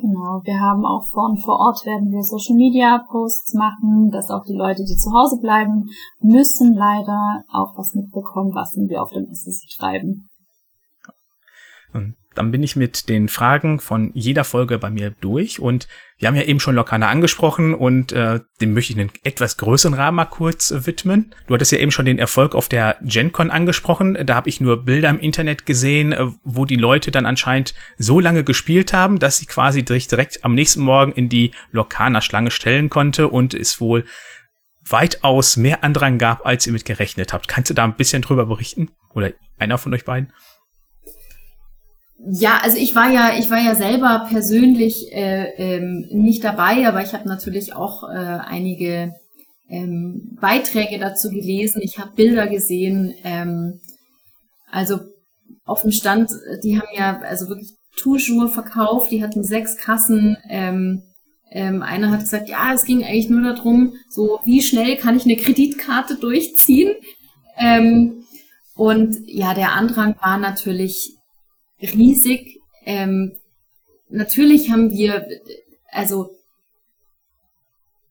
Genau, 0.00 0.40
wir 0.44 0.58
haben 0.58 0.86
auch 0.86 1.04
von 1.12 1.36
vor 1.36 1.58
Ort 1.60 1.84
werden 1.84 2.10
wir 2.10 2.22
Social 2.22 2.56
Media 2.56 3.04
Posts 3.10 3.52
machen, 3.52 4.08
dass 4.10 4.30
auch 4.30 4.44
die 4.44 4.56
Leute, 4.56 4.82
die 4.82 4.96
zu 4.96 5.12
Hause 5.12 5.38
bleiben, 5.38 5.84
müssen 6.20 6.72
leider 6.72 7.44
auch 7.52 7.76
was 7.76 7.94
mitbekommen, 7.94 8.54
was 8.54 8.72
wir 8.74 9.02
auf 9.02 9.10
dem 9.10 9.26
SSC 9.30 9.68
treiben. 9.76 10.29
Und 11.92 12.16
dann 12.34 12.52
bin 12.52 12.62
ich 12.62 12.76
mit 12.76 13.08
den 13.08 13.28
Fragen 13.28 13.80
von 13.80 14.12
jeder 14.14 14.44
Folge 14.44 14.78
bei 14.78 14.88
mir 14.88 15.10
durch 15.20 15.58
und 15.58 15.88
wir 16.18 16.28
haben 16.28 16.36
ja 16.36 16.42
eben 16.42 16.60
schon 16.60 16.76
Lokana 16.76 17.08
angesprochen 17.08 17.74
und 17.74 18.12
äh, 18.12 18.40
dem 18.60 18.72
möchte 18.72 18.92
ich 18.92 18.98
einen 18.98 19.10
etwas 19.24 19.56
größeren 19.56 19.94
Rahmen 19.94 20.16
mal 20.16 20.26
kurz 20.26 20.70
äh, 20.70 20.86
widmen. 20.86 21.34
Du 21.46 21.54
hattest 21.54 21.72
ja 21.72 21.78
eben 21.78 21.90
schon 21.90 22.04
den 22.04 22.18
Erfolg 22.18 22.54
auf 22.54 22.68
der 22.68 22.98
GenCon 23.02 23.50
angesprochen. 23.50 24.16
Da 24.26 24.34
habe 24.36 24.48
ich 24.48 24.60
nur 24.60 24.84
Bilder 24.84 25.10
im 25.10 25.18
Internet 25.18 25.66
gesehen, 25.66 26.12
äh, 26.12 26.26
wo 26.44 26.66
die 26.66 26.76
Leute 26.76 27.10
dann 27.10 27.26
anscheinend 27.26 27.74
so 27.98 28.20
lange 28.20 28.44
gespielt 28.44 28.92
haben, 28.92 29.18
dass 29.18 29.38
sie 29.38 29.46
quasi 29.46 29.82
direkt, 29.82 30.12
direkt 30.12 30.44
am 30.44 30.54
nächsten 30.54 30.82
Morgen 30.82 31.12
in 31.12 31.28
die 31.28 31.50
Lokana-Schlange 31.72 32.52
stellen 32.52 32.90
konnte 32.90 33.28
und 33.28 33.54
es 33.54 33.80
wohl 33.80 34.04
weitaus 34.88 35.56
mehr 35.56 35.82
Andrang 35.82 36.18
gab, 36.18 36.46
als 36.46 36.66
ihr 36.66 36.72
mit 36.72 36.84
gerechnet 36.84 37.32
habt. 37.32 37.48
Kannst 37.48 37.70
du 37.70 37.74
da 37.74 37.84
ein 37.84 37.96
bisschen 37.96 38.22
drüber 38.22 38.46
berichten? 38.46 38.90
Oder 39.14 39.32
einer 39.58 39.78
von 39.78 39.92
euch 39.94 40.04
beiden? 40.04 40.32
Ja, 42.26 42.58
also 42.62 42.76
ich 42.76 42.94
war 42.94 43.10
ja, 43.10 43.32
ich 43.38 43.50
war 43.50 43.60
ja 43.60 43.74
selber 43.74 44.26
persönlich 44.28 45.10
äh, 45.12 45.52
ähm, 45.56 46.06
nicht 46.12 46.44
dabei, 46.44 46.86
aber 46.86 47.02
ich 47.02 47.14
habe 47.14 47.26
natürlich 47.26 47.74
auch 47.74 48.04
äh, 48.04 48.14
einige 48.14 49.14
ähm, 49.70 50.36
Beiträge 50.40 50.98
dazu 50.98 51.30
gelesen. 51.30 51.80
Ich 51.82 51.98
habe 51.98 52.12
Bilder 52.14 52.46
gesehen. 52.46 53.14
Ähm, 53.24 53.80
also 54.70 55.00
auf 55.64 55.82
dem 55.82 55.92
Stand, 55.92 56.30
die 56.62 56.78
haben 56.78 56.88
ja 56.94 57.20
also 57.20 57.48
wirklich 57.48 57.74
Tour 57.96 58.18
verkauft. 58.48 59.10
Die 59.10 59.22
hatten 59.22 59.42
sechs 59.42 59.76
Kassen. 59.76 60.36
Ähm, 60.48 61.02
ähm, 61.50 61.82
einer 61.82 62.10
hat 62.10 62.20
gesagt, 62.20 62.48
ja, 62.48 62.72
es 62.74 62.84
ging 62.84 63.02
eigentlich 63.02 63.28
nur 63.28 63.54
darum, 63.54 63.94
so 64.08 64.40
wie 64.44 64.62
schnell 64.62 64.96
kann 64.96 65.16
ich 65.16 65.24
eine 65.24 65.36
Kreditkarte 65.36 66.16
durchziehen. 66.16 66.94
Ähm, 67.56 68.24
und 68.74 69.16
ja, 69.26 69.54
der 69.54 69.72
Andrang 69.72 70.16
war 70.20 70.38
natürlich 70.38 71.16
riesig. 71.82 72.60
Ähm, 72.84 73.36
natürlich 74.08 74.70
haben 74.70 74.90
wir, 74.90 75.26
also 75.90 76.30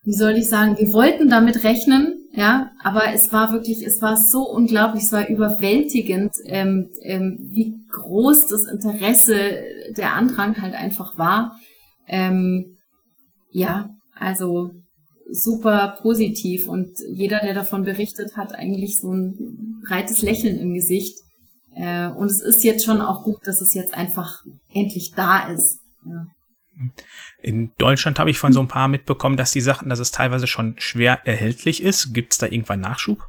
wie 0.04 0.14
soll 0.14 0.38
ich 0.38 0.48
sagen, 0.50 0.78
wir 0.78 0.92
wollten 0.94 1.30
damit 1.30 1.64
rechnen, 1.64 2.20
ja, 2.34 2.72
aber 2.84 3.14
es 3.14 3.34
war 3.34 3.52
wirklich, 3.52 3.86
es 3.86 4.02
war 4.02 4.18
so 4.18 4.44
unglaublich, 4.50 5.04
es 5.04 5.12
war 5.12 5.28
überwältigend, 5.28 6.32
ähm, 6.46 6.90
ähm, 7.02 7.38
wie 7.52 7.76
groß 7.92 8.48
das 8.48 8.66
Interesse 8.66 9.36
der 9.98 10.14
Andrang 10.14 10.62
halt 10.62 10.74
einfach 10.74 11.18
war. 11.18 11.60
Ähm, 12.08 12.78
ja, 13.52 13.90
also 14.16 14.72
super 15.32 15.98
positiv 16.02 16.68
und 16.68 16.90
jeder, 17.12 17.40
der 17.40 17.54
davon 17.54 17.84
berichtet, 17.84 18.36
hat 18.36 18.56
eigentlich 18.56 19.00
so 19.00 19.14
ein 19.14 19.82
breites 19.88 20.22
Lächeln 20.22 20.58
im 20.60 20.74
Gesicht. 20.74 21.18
Äh, 21.76 22.08
und 22.08 22.28
es 22.28 22.42
ist 22.42 22.64
jetzt 22.64 22.86
schon 22.86 23.02
auch 23.02 23.24
gut, 23.24 23.40
dass 23.46 23.62
es 23.62 23.74
jetzt 23.74 23.94
einfach 23.94 24.44
endlich 24.74 25.14
da 25.16 25.48
ist. 25.48 25.80
Ja. 26.06 26.28
In 27.42 27.72
Deutschland 27.78 28.20
habe 28.20 28.30
ich 28.30 28.38
von 28.38 28.54
so 28.54 28.62
ein 28.62 28.68
paar 28.68 28.88
mitbekommen, 28.88 29.38
dass 29.38 29.52
die 29.52 29.62
Sachen, 29.62 29.90
dass 29.90 30.00
es 30.00 30.12
teilweise 30.12 30.48
schon 30.48 30.76
schwer 30.78 31.20
erhältlich 31.26 31.84
ist. 31.84 32.14
Gibt 32.14 32.34
es 32.34 32.38
da 32.38 32.48
irgendwann 32.48 32.80
Nachschub? 32.80 33.20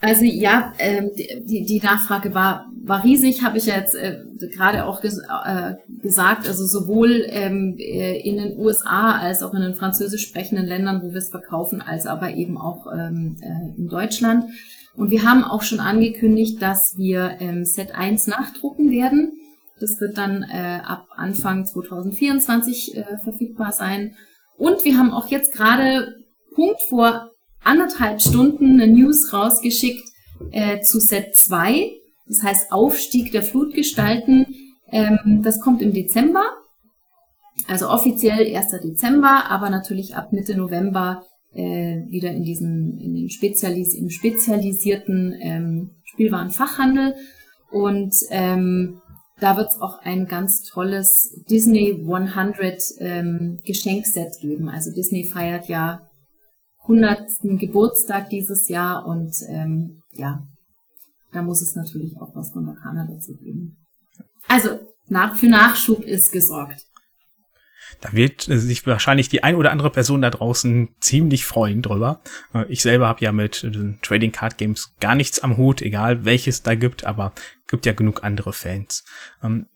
Also 0.00 0.24
ja, 0.24 0.72
ähm, 0.78 1.10
die, 1.16 1.64
die 1.64 1.80
Nachfrage 1.80 2.34
war, 2.34 2.66
war 2.84 3.02
riesig, 3.02 3.42
habe 3.42 3.56
ich 3.56 3.66
ja 3.66 3.76
jetzt 3.76 3.94
äh, 3.94 4.18
gerade 4.54 4.84
auch 4.84 5.00
ges 5.00 5.18
äh, 5.18 5.74
gesagt. 6.02 6.46
Also 6.46 6.66
sowohl 6.66 7.24
ähm, 7.28 7.76
äh, 7.78 8.20
in 8.20 8.36
den 8.36 8.58
USA 8.58 9.18
als 9.18 9.42
auch 9.42 9.54
in 9.54 9.62
den 9.62 9.74
französisch 9.74 10.26
sprechenden 10.26 10.66
Ländern, 10.66 11.02
wo 11.02 11.10
wir 11.10 11.18
es 11.18 11.30
verkaufen, 11.30 11.80
als 11.80 12.06
aber 12.06 12.30
eben 12.34 12.58
auch 12.58 12.86
ähm, 12.92 13.36
äh, 13.40 13.78
in 13.78 13.88
Deutschland. 13.88 14.44
Und 14.96 15.10
wir 15.10 15.24
haben 15.24 15.44
auch 15.44 15.62
schon 15.62 15.80
angekündigt, 15.80 16.60
dass 16.60 16.96
wir 16.96 17.36
ähm, 17.40 17.64
Set 17.64 17.94
1 17.94 18.26
nachdrucken 18.28 18.90
werden. 18.90 19.32
Das 19.78 20.00
wird 20.00 20.16
dann 20.16 20.42
äh, 20.42 20.80
ab 20.82 21.06
Anfang 21.16 21.66
2024 21.66 22.96
äh, 22.96 23.18
verfügbar 23.22 23.72
sein. 23.72 24.16
Und 24.56 24.84
wir 24.84 24.96
haben 24.96 25.12
auch 25.12 25.28
jetzt 25.28 25.52
gerade 25.52 26.14
Punkt 26.54 26.80
vor 26.88 27.30
anderthalb 27.62 28.22
Stunden 28.22 28.80
eine 28.80 28.90
News 28.90 29.32
rausgeschickt 29.32 30.08
äh, 30.50 30.80
zu 30.80 30.98
Set 30.98 31.36
2. 31.36 31.92
Das 32.26 32.42
heißt 32.42 32.72
Aufstieg 32.72 33.32
der 33.32 33.42
Flutgestalten. 33.42 34.46
Ähm, 34.90 35.42
das 35.42 35.60
kommt 35.60 35.82
im 35.82 35.92
Dezember. 35.92 36.44
Also 37.68 37.88
offiziell 37.88 38.54
1. 38.54 38.80
Dezember, 38.82 39.44
aber 39.50 39.68
natürlich 39.68 40.16
ab 40.16 40.32
Mitte 40.32 40.56
November 40.56 41.24
äh, 41.56 42.04
wieder 42.08 42.30
in 42.30 42.44
diesen 42.44 42.98
in 43.00 43.14
den 43.14 43.30
Spezialis 43.30 43.94
im 43.94 44.10
spezialisierten 44.10 45.34
ähm, 45.40 45.90
Spielwarenfachhandel 46.04 47.14
und 47.70 48.14
ähm, 48.30 49.00
da 49.38 49.56
wird 49.56 49.68
es 49.68 49.80
auch 49.80 49.98
ein 50.02 50.26
ganz 50.26 50.62
tolles 50.62 51.44
Disney 51.50 51.92
100 51.92 52.82
ähm, 53.00 53.60
Geschenkset 53.64 54.40
geben. 54.40 54.70
Also 54.70 54.90
Disney 54.92 55.24
feiert 55.24 55.68
ja 55.68 56.00
100. 56.82 57.58
Geburtstag 57.58 58.30
dieses 58.30 58.68
Jahr 58.68 59.06
und 59.06 59.34
ähm, 59.48 60.00
ja, 60.12 60.42
da 61.32 61.42
muss 61.42 61.60
es 61.60 61.74
natürlich 61.74 62.16
auch 62.18 62.34
was 62.34 62.52
von 62.52 62.64
Makana 62.64 63.06
dazu 63.06 63.34
geben. 63.36 63.76
Also 64.48 64.78
nach, 65.08 65.36
für 65.36 65.48
Nachschub 65.48 66.02
ist 66.02 66.32
gesorgt. 66.32 66.86
Da 68.00 68.12
wird 68.12 68.42
sich 68.42 68.86
wahrscheinlich 68.86 69.28
die 69.28 69.42
ein 69.42 69.54
oder 69.54 69.72
andere 69.72 69.90
Person 69.90 70.22
da 70.22 70.30
draußen 70.30 70.88
ziemlich 71.00 71.44
freuen 71.44 71.82
drüber. 71.82 72.20
Äh, 72.54 72.64
ich 72.68 72.82
selber 72.82 73.08
habe 73.08 73.24
ja 73.24 73.32
mit 73.32 73.62
den 73.62 73.98
Trading 74.02 74.32
Card 74.32 74.58
Games 74.58 74.94
gar 75.00 75.14
nichts 75.14 75.40
am 75.40 75.56
Hut, 75.56 75.82
egal 75.82 76.24
welches 76.24 76.62
da 76.62 76.74
gibt, 76.74 77.04
aber 77.04 77.32
gibt 77.68 77.86
ja 77.86 77.92
genug 77.92 78.22
andere 78.24 78.52
Fans. 78.52 79.04
Ähm, 79.42 79.66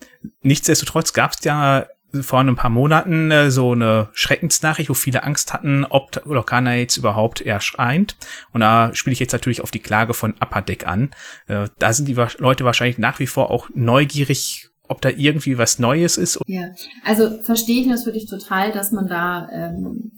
nichtsdestotrotz 0.43 1.13
gab 1.13 1.33
es 1.33 1.45
ja 1.45 1.87
vor 2.21 2.41
ein 2.41 2.57
paar 2.57 2.71
Monaten 2.71 3.31
äh, 3.31 3.51
so 3.51 3.73
eine 3.73 4.09
Schreckensnachricht, 4.13 4.91
wo 4.91 4.95
viele 4.95 5.23
Angst 5.23 5.53
hatten, 5.53 5.85
ob 5.85 6.23
Lokana 6.25 6.77
jetzt 6.77 6.97
überhaupt 6.97 7.41
erscheint. 7.41 8.17
Und 8.53 8.61
da 8.61 8.91
spiele 8.95 9.13
ich 9.13 9.21
jetzt 9.21 9.33
natürlich 9.33 9.61
auf 9.61 9.71
die 9.71 9.79
Klage 9.79 10.15
von 10.15 10.35
Upper 10.41 10.63
Deck 10.63 10.87
an. 10.87 11.11
Äh, 11.47 11.69
da 11.79 11.93
sind 11.93 12.09
die 12.09 12.17
Leute 12.39 12.65
wahrscheinlich 12.65 12.99
nach 12.99 13.19
wie 13.19 13.27
vor 13.27 13.51
auch 13.51 13.69
neugierig 13.75 14.70
ob 14.91 15.01
da 15.01 15.09
irgendwie 15.09 15.57
was 15.57 15.79
Neues 15.79 16.19
ist. 16.19 16.41
Ja, 16.47 16.75
also 17.05 17.41
verstehe 17.43 17.81
ich 17.81 17.87
natürlich 17.87 18.27
total, 18.27 18.73
dass 18.73 18.91
man 18.91 19.07
da 19.07 19.49
ähm, 19.53 20.11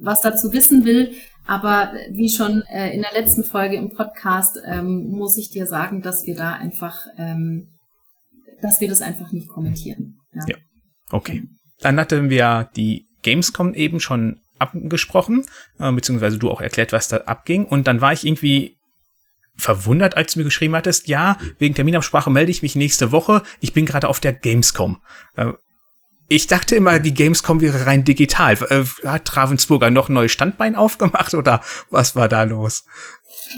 was 0.00 0.20
dazu 0.22 0.52
wissen 0.52 0.84
will. 0.84 1.12
Aber 1.46 1.92
wie 2.12 2.28
schon 2.28 2.62
äh, 2.70 2.94
in 2.94 3.02
der 3.02 3.12
letzten 3.12 3.42
Folge 3.42 3.74
im 3.74 3.90
Podcast 3.90 4.56
ähm, 4.64 5.08
muss 5.10 5.36
ich 5.36 5.50
dir 5.50 5.66
sagen, 5.66 6.00
dass 6.00 6.26
wir 6.26 6.36
da 6.36 6.52
einfach, 6.52 7.06
ähm, 7.18 7.66
dass 8.62 8.80
wir 8.80 8.88
das 8.88 9.02
einfach 9.02 9.32
nicht 9.32 9.48
kommentieren. 9.48 10.18
Ja, 10.32 10.44
ja. 10.46 10.56
okay. 11.10 11.42
Dann 11.80 11.98
hatten 11.98 12.30
wir 12.30 12.70
die 12.76 13.06
Gamescom 13.22 13.74
eben 13.74 13.98
schon 13.98 14.38
abgesprochen, 14.60 15.44
äh, 15.80 15.90
beziehungsweise 15.90 16.38
du 16.38 16.50
auch 16.50 16.60
erklärt, 16.60 16.92
was 16.92 17.08
da 17.08 17.16
abging. 17.16 17.64
Und 17.64 17.88
dann 17.88 18.00
war 18.00 18.12
ich 18.12 18.24
irgendwie 18.24 18.76
verwundert, 19.60 20.16
als 20.16 20.32
du 20.32 20.40
mir 20.40 20.44
geschrieben 20.44 20.74
hattest, 20.74 21.08
ja, 21.08 21.36
wegen 21.58 21.74
Terminabsprache 21.74 22.30
melde 22.30 22.50
ich 22.50 22.62
mich 22.62 22.74
nächste 22.74 23.12
Woche. 23.12 23.42
Ich 23.60 23.72
bin 23.72 23.86
gerade 23.86 24.08
auf 24.08 24.20
der 24.20 24.32
Gamescom. 24.32 25.00
Äh, 25.36 25.52
ich 26.32 26.46
dachte 26.46 26.76
immer, 26.76 27.00
die 27.00 27.12
Gamescom 27.12 27.60
wäre 27.60 27.86
rein 27.86 28.04
digital. 28.04 28.56
Äh, 28.68 28.84
hat 29.06 29.36
Ravensburger 29.36 29.90
noch 29.90 30.08
ein 30.08 30.14
neues 30.14 30.30
Standbein 30.30 30.76
aufgemacht 30.76 31.34
oder 31.34 31.60
was 31.90 32.14
war 32.14 32.28
da 32.28 32.44
los? 32.44 32.84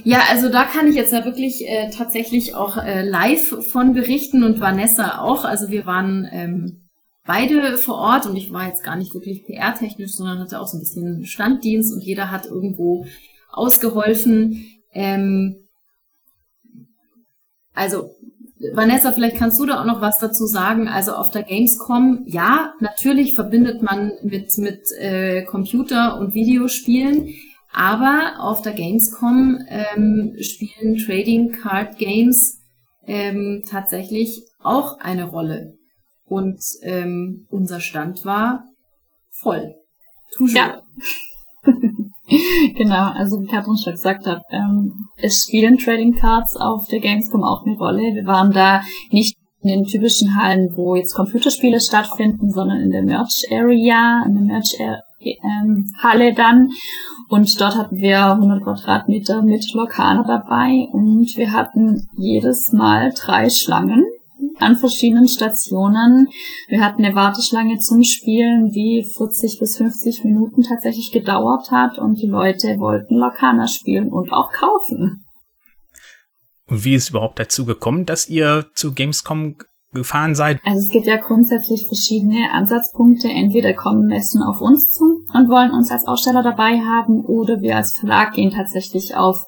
Ja, 0.04 0.21
also 0.30 0.49
da 0.49 0.64
kann 0.64 0.88
ich 0.88 0.97
jetzt 0.97 1.12
ja 1.12 1.25
wirklich 1.25 1.68
äh, 1.68 1.90
tatsächlich 1.90 2.54
auch 2.54 2.78
äh, 2.78 3.06
live 3.06 3.66
von 3.71 3.92
berichten 3.92 4.42
und 4.42 4.59
Vanessa 4.59 5.18
auch. 5.18 5.44
Also 5.44 5.68
wir 5.68 5.85
waren 5.85 6.26
ähm, 6.32 6.88
beide 7.26 7.76
vor 7.76 7.97
Ort 7.97 8.26
und 8.26 8.37
ich 8.37 8.52
war 8.52 8.66
jetzt 8.66 8.82
gar 8.82 8.97
nicht 8.97 9.12
wirklich 9.12 9.44
PR-technisch, 9.44 10.12
sondern 10.12 10.38
hatte 10.38 10.59
auch 10.59 10.66
so 10.66 10.78
ein 10.78 10.80
bisschen 10.80 11.26
Standdienst 11.26 11.92
und 11.92 12.02
jeder 12.02 12.30
hat 12.30 12.47
irgendwo 12.47 13.06
ausgeholfen. 13.50 14.66
Ähm, 14.94 15.62
also 17.75 18.11
Vanessa, 18.75 19.12
vielleicht 19.12 19.37
kannst 19.37 19.59
du 19.59 19.67
da 19.67 19.81
auch 19.81 19.85
noch 19.85 20.00
was 20.00 20.19
dazu 20.19 20.47
sagen. 20.47 20.88
Also 20.88 21.12
auf 21.12 21.31
der 21.31 21.43
Gamescom, 21.43 22.25
ja, 22.26 22.75
natürlich 22.81 23.35
verbindet 23.35 23.83
man 23.83 24.12
mit, 24.23 24.57
mit 24.59 24.93
äh, 24.99 25.43
Computer- 25.45 26.19
und 26.19 26.35
Videospielen, 26.35 27.35
aber 27.73 28.35
auf 28.38 28.62
der 28.62 28.73
Gamescom 28.73 29.59
ähm, 29.69 30.37
spielen 30.41 30.99
Trading 30.99 31.52
Card 31.52 31.99
Games 31.99 32.61
ähm, 33.07 33.62
tatsächlich 33.69 34.43
auch 34.62 35.00
eine 35.00 35.25
Rolle. 35.25 35.75
Und 36.25 36.61
ähm, 36.83 37.47
unser 37.50 37.81
Stand 37.81 38.25
war 38.25 38.64
voll. 39.31 39.75
Toujours. 40.37 40.57
Ja. 40.57 40.83
genau, 42.77 43.11
also 43.12 43.41
wie 43.41 43.47
Katrin 43.47 43.77
schon 43.77 43.93
gesagt 43.93 44.27
hat, 44.27 44.43
ähm, 44.51 44.93
es 45.17 45.45
spielen 45.47 45.79
Trading 45.79 46.15
Cards 46.15 46.57
auf 46.57 46.87
der 46.89 47.01
Gamescom 47.01 47.43
auch 47.43 47.65
eine 47.65 47.77
Rolle. 47.77 48.15
Wir 48.15 48.27
waren 48.27 48.53
da 48.53 48.83
nicht 49.11 49.37
in 49.62 49.69
den 49.69 49.85
typischen 49.85 50.37
Hallen, 50.37 50.71
wo 50.75 50.97
jetzt 50.97 51.15
Computerspiele 51.15 51.81
stattfinden, 51.81 52.51
sondern 52.51 52.81
in 52.81 52.91
der 52.91 53.03
Merch 53.03 53.47
Area, 53.51 54.25
in 54.27 54.35
der 54.35 54.45
Merch 54.45 54.77
ähm, 55.21 55.87
Halle 56.03 56.35
dann. 56.35 56.71
Und 57.29 57.61
dort 57.61 57.77
hatten 57.77 57.97
wir 57.97 58.33
100 58.33 58.62
Quadratmeter 58.62 59.43
mit 59.43 59.73
Lokale 59.73 60.25
dabei 60.27 60.89
und 60.93 61.37
wir 61.37 61.53
hatten 61.53 62.09
jedes 62.17 62.73
Mal 62.73 63.12
drei 63.17 63.49
Schlangen 63.49 64.05
an 64.62 64.76
verschiedenen 64.76 65.28
Stationen. 65.28 66.28
Wir 66.69 66.85
hatten 66.85 67.04
eine 67.04 67.14
Warteschlange 67.14 67.78
zum 67.78 68.02
Spielen, 68.02 68.71
die 68.71 69.04
40 69.16 69.59
bis 69.59 69.76
50 69.76 70.25
Minuten 70.25 70.62
tatsächlich 70.62 71.12
gedauert 71.12 71.71
hat 71.71 71.99
und 71.99 72.21
die 72.21 72.28
Leute 72.28 72.78
wollten 72.78 73.16
Lokana 73.16 73.66
spielen 73.66 74.11
und 74.11 74.33
auch 74.33 74.52
kaufen. 74.52 75.25
Und 76.66 76.85
wie 76.85 76.95
ist 76.95 77.11
überhaupt 77.11 77.38
dazu 77.38 77.64
gekommen, 77.64 78.07
dass 78.07 78.28
ihr 78.28 78.66
zu 78.75 78.95
Gamescom 78.95 79.57
gefahren 79.92 80.35
seid? 80.35 80.59
Also 80.64 80.81
es 80.81 80.88
gibt 80.88 81.07
ja 81.07 81.16
grundsätzlich 81.16 81.87
verschiedene 81.87 82.50
Ansatzpunkte. 82.52 83.28
Entweder 83.28 83.75
kommen 83.75 84.07
Messen 84.07 84.42
auf 84.42 84.61
uns 84.61 84.90
zu 84.90 85.04
und 85.35 85.49
wollen 85.49 85.71
uns 85.71 85.90
als 85.90 86.07
Aussteller 86.07 86.42
dabei 86.42 86.81
haben 86.81 87.25
oder 87.25 87.61
wir 87.61 87.76
als 87.76 87.99
Verlag 87.99 88.33
gehen 88.33 88.50
tatsächlich 88.50 89.14
auf 89.16 89.45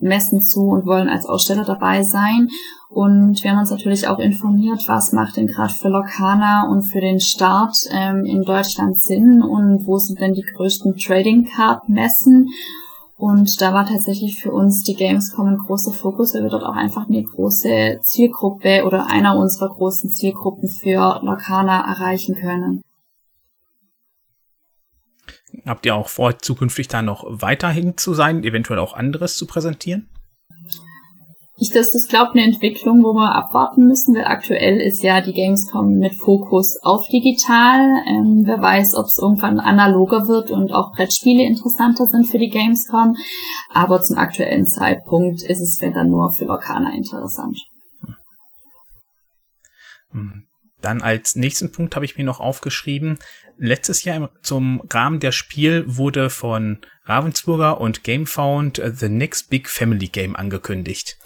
Messen 0.00 0.40
zu 0.40 0.68
und 0.68 0.86
wollen 0.86 1.08
als 1.08 1.26
Aussteller 1.26 1.64
dabei 1.64 2.02
sein. 2.02 2.48
Und 2.88 3.42
wir 3.42 3.50
haben 3.50 3.58
uns 3.58 3.70
natürlich 3.70 4.06
auch 4.08 4.18
informiert, 4.18 4.84
was 4.86 5.12
macht 5.12 5.36
denn 5.36 5.48
gerade 5.48 5.74
für 5.74 5.88
Lokana 5.88 6.68
und 6.68 6.82
für 6.82 7.00
den 7.00 7.20
Start 7.20 7.76
ähm, 7.90 8.24
in 8.24 8.42
Deutschland 8.42 9.00
Sinn 9.00 9.42
und 9.42 9.86
wo 9.86 9.98
sind 9.98 10.20
denn 10.20 10.34
die 10.34 10.46
größten 10.54 10.96
Trading 10.96 11.44
Card 11.44 11.88
Messen. 11.88 12.48
Und 13.18 13.60
da 13.62 13.72
war 13.72 13.86
tatsächlich 13.86 14.40
für 14.40 14.52
uns 14.52 14.82
die 14.82 14.94
Gamescom 14.94 15.46
ein 15.46 15.56
großer 15.56 15.92
Fokus, 15.92 16.34
weil 16.34 16.42
wir 16.42 16.50
dort 16.50 16.64
auch 16.64 16.76
einfach 16.76 17.08
eine 17.08 17.22
große 17.22 17.98
Zielgruppe 18.02 18.84
oder 18.86 19.06
einer 19.06 19.38
unserer 19.38 19.70
großen 19.70 20.10
Zielgruppen 20.10 20.68
für 20.68 21.20
Lokana 21.22 21.80
erreichen 21.90 22.34
können. 22.34 22.82
Habt 25.66 25.84
ihr 25.84 25.96
auch 25.96 26.08
vor, 26.08 26.38
zukünftig 26.38 26.86
da 26.86 27.02
noch 27.02 27.24
weiterhin 27.26 27.96
zu 27.96 28.14
sein, 28.14 28.44
eventuell 28.44 28.78
auch 28.78 28.94
anderes 28.94 29.36
zu 29.36 29.46
präsentieren? 29.46 30.08
Ich, 31.58 31.70
das 31.70 31.94
ist, 31.94 32.10
glaube 32.10 32.32
eine 32.32 32.44
Entwicklung, 32.44 33.02
wo 33.02 33.14
wir 33.14 33.34
abwarten 33.34 33.86
müssen, 33.86 34.14
weil 34.14 34.26
aktuell 34.26 34.78
ist 34.78 35.02
ja 35.02 35.22
die 35.22 35.32
Gamescom 35.32 35.94
mit 35.94 36.14
Fokus 36.14 36.78
auf 36.82 37.08
digital. 37.08 37.80
Ähm, 38.06 38.42
wer 38.44 38.60
weiß, 38.60 38.94
ob 38.94 39.06
es 39.06 39.18
irgendwann 39.18 39.58
analoger 39.58 40.28
wird 40.28 40.50
und 40.50 40.70
auch 40.72 40.92
Brettspiele 40.92 41.44
interessanter 41.44 42.04
sind 42.04 42.26
für 42.26 42.38
die 42.38 42.50
Gamescom. 42.50 43.16
Aber 43.70 44.02
zum 44.02 44.18
aktuellen 44.18 44.66
Zeitpunkt 44.66 45.42
ist 45.42 45.60
es, 45.60 45.78
wenn 45.80 45.94
dann 45.94 46.10
nur 46.10 46.30
für 46.30 46.44
Lokana 46.44 46.94
interessant. 46.94 47.58
Hm. 50.10 50.44
Dann 50.80 51.02
als 51.02 51.36
nächsten 51.36 51.72
Punkt 51.72 51.94
habe 51.96 52.04
ich 52.04 52.16
mir 52.16 52.24
noch 52.24 52.40
aufgeschrieben, 52.40 53.18
letztes 53.58 54.04
Jahr 54.04 54.16
im, 54.16 54.28
zum 54.42 54.82
Rahmen 54.90 55.20
der 55.20 55.32
Spiel 55.32 55.84
wurde 55.86 56.30
von 56.30 56.78
Ravensburger 57.04 57.80
und 57.80 58.04
Gamefound 58.04 58.78
uh, 58.78 58.90
The 58.94 59.08
Next 59.08 59.50
Big 59.50 59.68
Family 59.68 60.08
Game 60.08 60.36
angekündigt. 60.36 61.16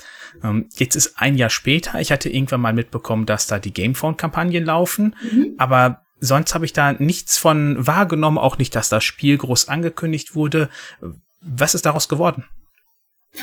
Ähm, 0.45 0.69
jetzt 0.77 0.95
ist 0.95 1.19
ein 1.19 1.37
Jahr 1.37 1.51
später, 1.51 2.01
ich 2.01 2.13
hatte 2.13 2.29
irgendwann 2.29 2.61
mal 2.61 2.73
mitbekommen, 2.73 3.27
dass 3.27 3.47
da 3.47 3.59
die 3.59 3.73
Gamefound-Kampagnen 3.73 4.65
laufen, 4.65 5.17
mhm. 5.31 5.55
aber 5.59 6.03
sonst 6.21 6.55
habe 6.55 6.65
ich 6.65 6.73
da 6.73 6.93
nichts 6.93 7.39
von 7.39 7.85
wahrgenommen, 7.85 8.39
auch 8.39 8.59
nicht, 8.59 8.77
dass 8.77 8.89
das 8.89 9.03
Spiel 9.03 9.39
groß 9.39 9.69
angekündigt 9.69 10.35
wurde. 10.35 10.69
Was 11.41 11.75
ist 11.75 11.87
daraus 11.87 12.09
geworden? 12.09 12.45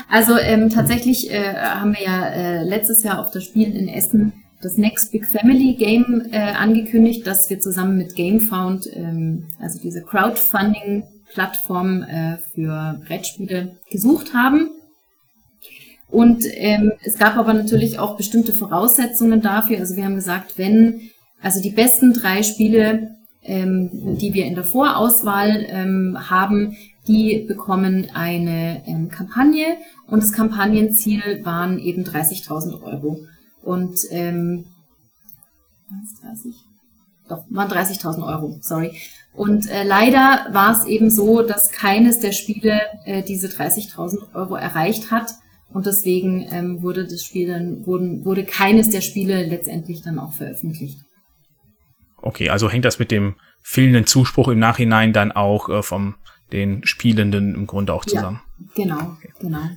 Also 0.08 0.38
ähm, 0.38 0.70
tatsächlich 0.70 1.30
äh, 1.30 1.54
haben 1.54 1.94
wir 1.94 2.02
ja 2.02 2.28
äh, 2.28 2.62
letztes 2.62 3.02
Jahr 3.02 3.18
auf 3.18 3.30
das 3.30 3.44
Spiel 3.44 3.74
in 3.74 3.88
Essen 3.88 4.32
das 4.60 4.76
Next 4.76 5.12
Big 5.12 5.26
Family 5.26 5.74
Game 5.74 6.26
äh, 6.32 6.38
angekündigt, 6.38 7.24
das 7.26 7.48
wir 7.48 7.60
zusammen 7.60 7.96
mit 7.96 8.16
GameFound, 8.16 8.90
ähm, 8.92 9.46
also 9.60 9.78
diese 9.80 10.02
Crowdfunding-Plattform 10.02 12.02
äh, 12.02 12.38
für 12.54 13.00
Brettspiele, 13.06 13.76
gesucht 13.90 14.34
haben. 14.34 14.70
Und 16.10 16.44
ähm, 16.54 16.92
es 17.04 17.18
gab 17.18 17.36
aber 17.36 17.52
natürlich 17.52 17.98
auch 17.98 18.16
bestimmte 18.16 18.52
Voraussetzungen 18.52 19.42
dafür. 19.42 19.78
Also 19.78 19.94
wir 19.94 20.04
haben 20.04 20.14
gesagt, 20.14 20.54
wenn 20.56 21.10
also 21.40 21.60
die 21.60 21.70
besten 21.70 22.12
drei 22.12 22.42
Spiele, 22.42 23.14
ähm, 23.44 24.16
die 24.18 24.34
wir 24.34 24.46
in 24.46 24.54
der 24.54 24.64
Vorauswahl 24.64 25.64
ähm, 25.68 26.18
haben, 26.28 26.76
die 27.06 27.44
bekommen 27.46 28.08
eine 28.12 28.82
ähm, 28.86 29.08
Kampagne 29.08 29.76
und 30.06 30.22
das 30.22 30.32
Kampagnenziel 30.32 31.44
waren 31.44 31.78
eben 31.78 32.04
30.000 32.04 32.82
Euro. 32.82 33.20
Und 33.62 33.98
ähm, 34.10 34.66
30? 36.22 36.54
Doch, 37.28 37.44
waren 37.50 37.70
30.000 37.70 38.26
Euro, 38.26 38.58
sorry. 38.62 38.96
Und 39.34 39.68
äh, 39.68 39.84
leider 39.84 40.46
war 40.52 40.72
es 40.72 40.84
eben 40.86 41.10
so, 41.10 41.42
dass 41.42 41.70
keines 41.70 42.20
der 42.20 42.32
Spiele 42.32 42.80
äh, 43.04 43.22
diese 43.22 43.48
30.000 43.48 44.34
Euro 44.34 44.56
erreicht 44.56 45.10
hat. 45.10 45.32
Und 45.70 45.86
deswegen 45.86 46.46
ähm, 46.50 46.82
wurde 46.82 47.06
das 47.06 47.22
Spiel 47.22 47.48
dann, 47.48 47.86
wurden, 47.86 48.24
wurde 48.24 48.44
keines 48.44 48.88
der 48.88 49.02
Spiele 49.02 49.44
letztendlich 49.44 50.02
dann 50.02 50.18
auch 50.18 50.32
veröffentlicht. 50.32 50.98
Okay, 52.16 52.48
also 52.48 52.70
hängt 52.70 52.86
das 52.86 52.98
mit 52.98 53.10
dem 53.10 53.36
fehlenden 53.62 54.06
Zuspruch 54.06 54.48
im 54.48 54.58
Nachhinein 54.58 55.12
dann 55.12 55.30
auch 55.30 55.68
äh, 55.68 55.82
vom 55.82 56.16
den 56.52 56.84
Spielenden 56.86 57.54
im 57.54 57.66
Grunde 57.66 57.92
auch 57.92 58.06
zusammen. 58.06 58.40
Ja, 58.58 58.84
genau, 58.84 59.00
okay. 59.12 59.32
genau. 59.40 59.70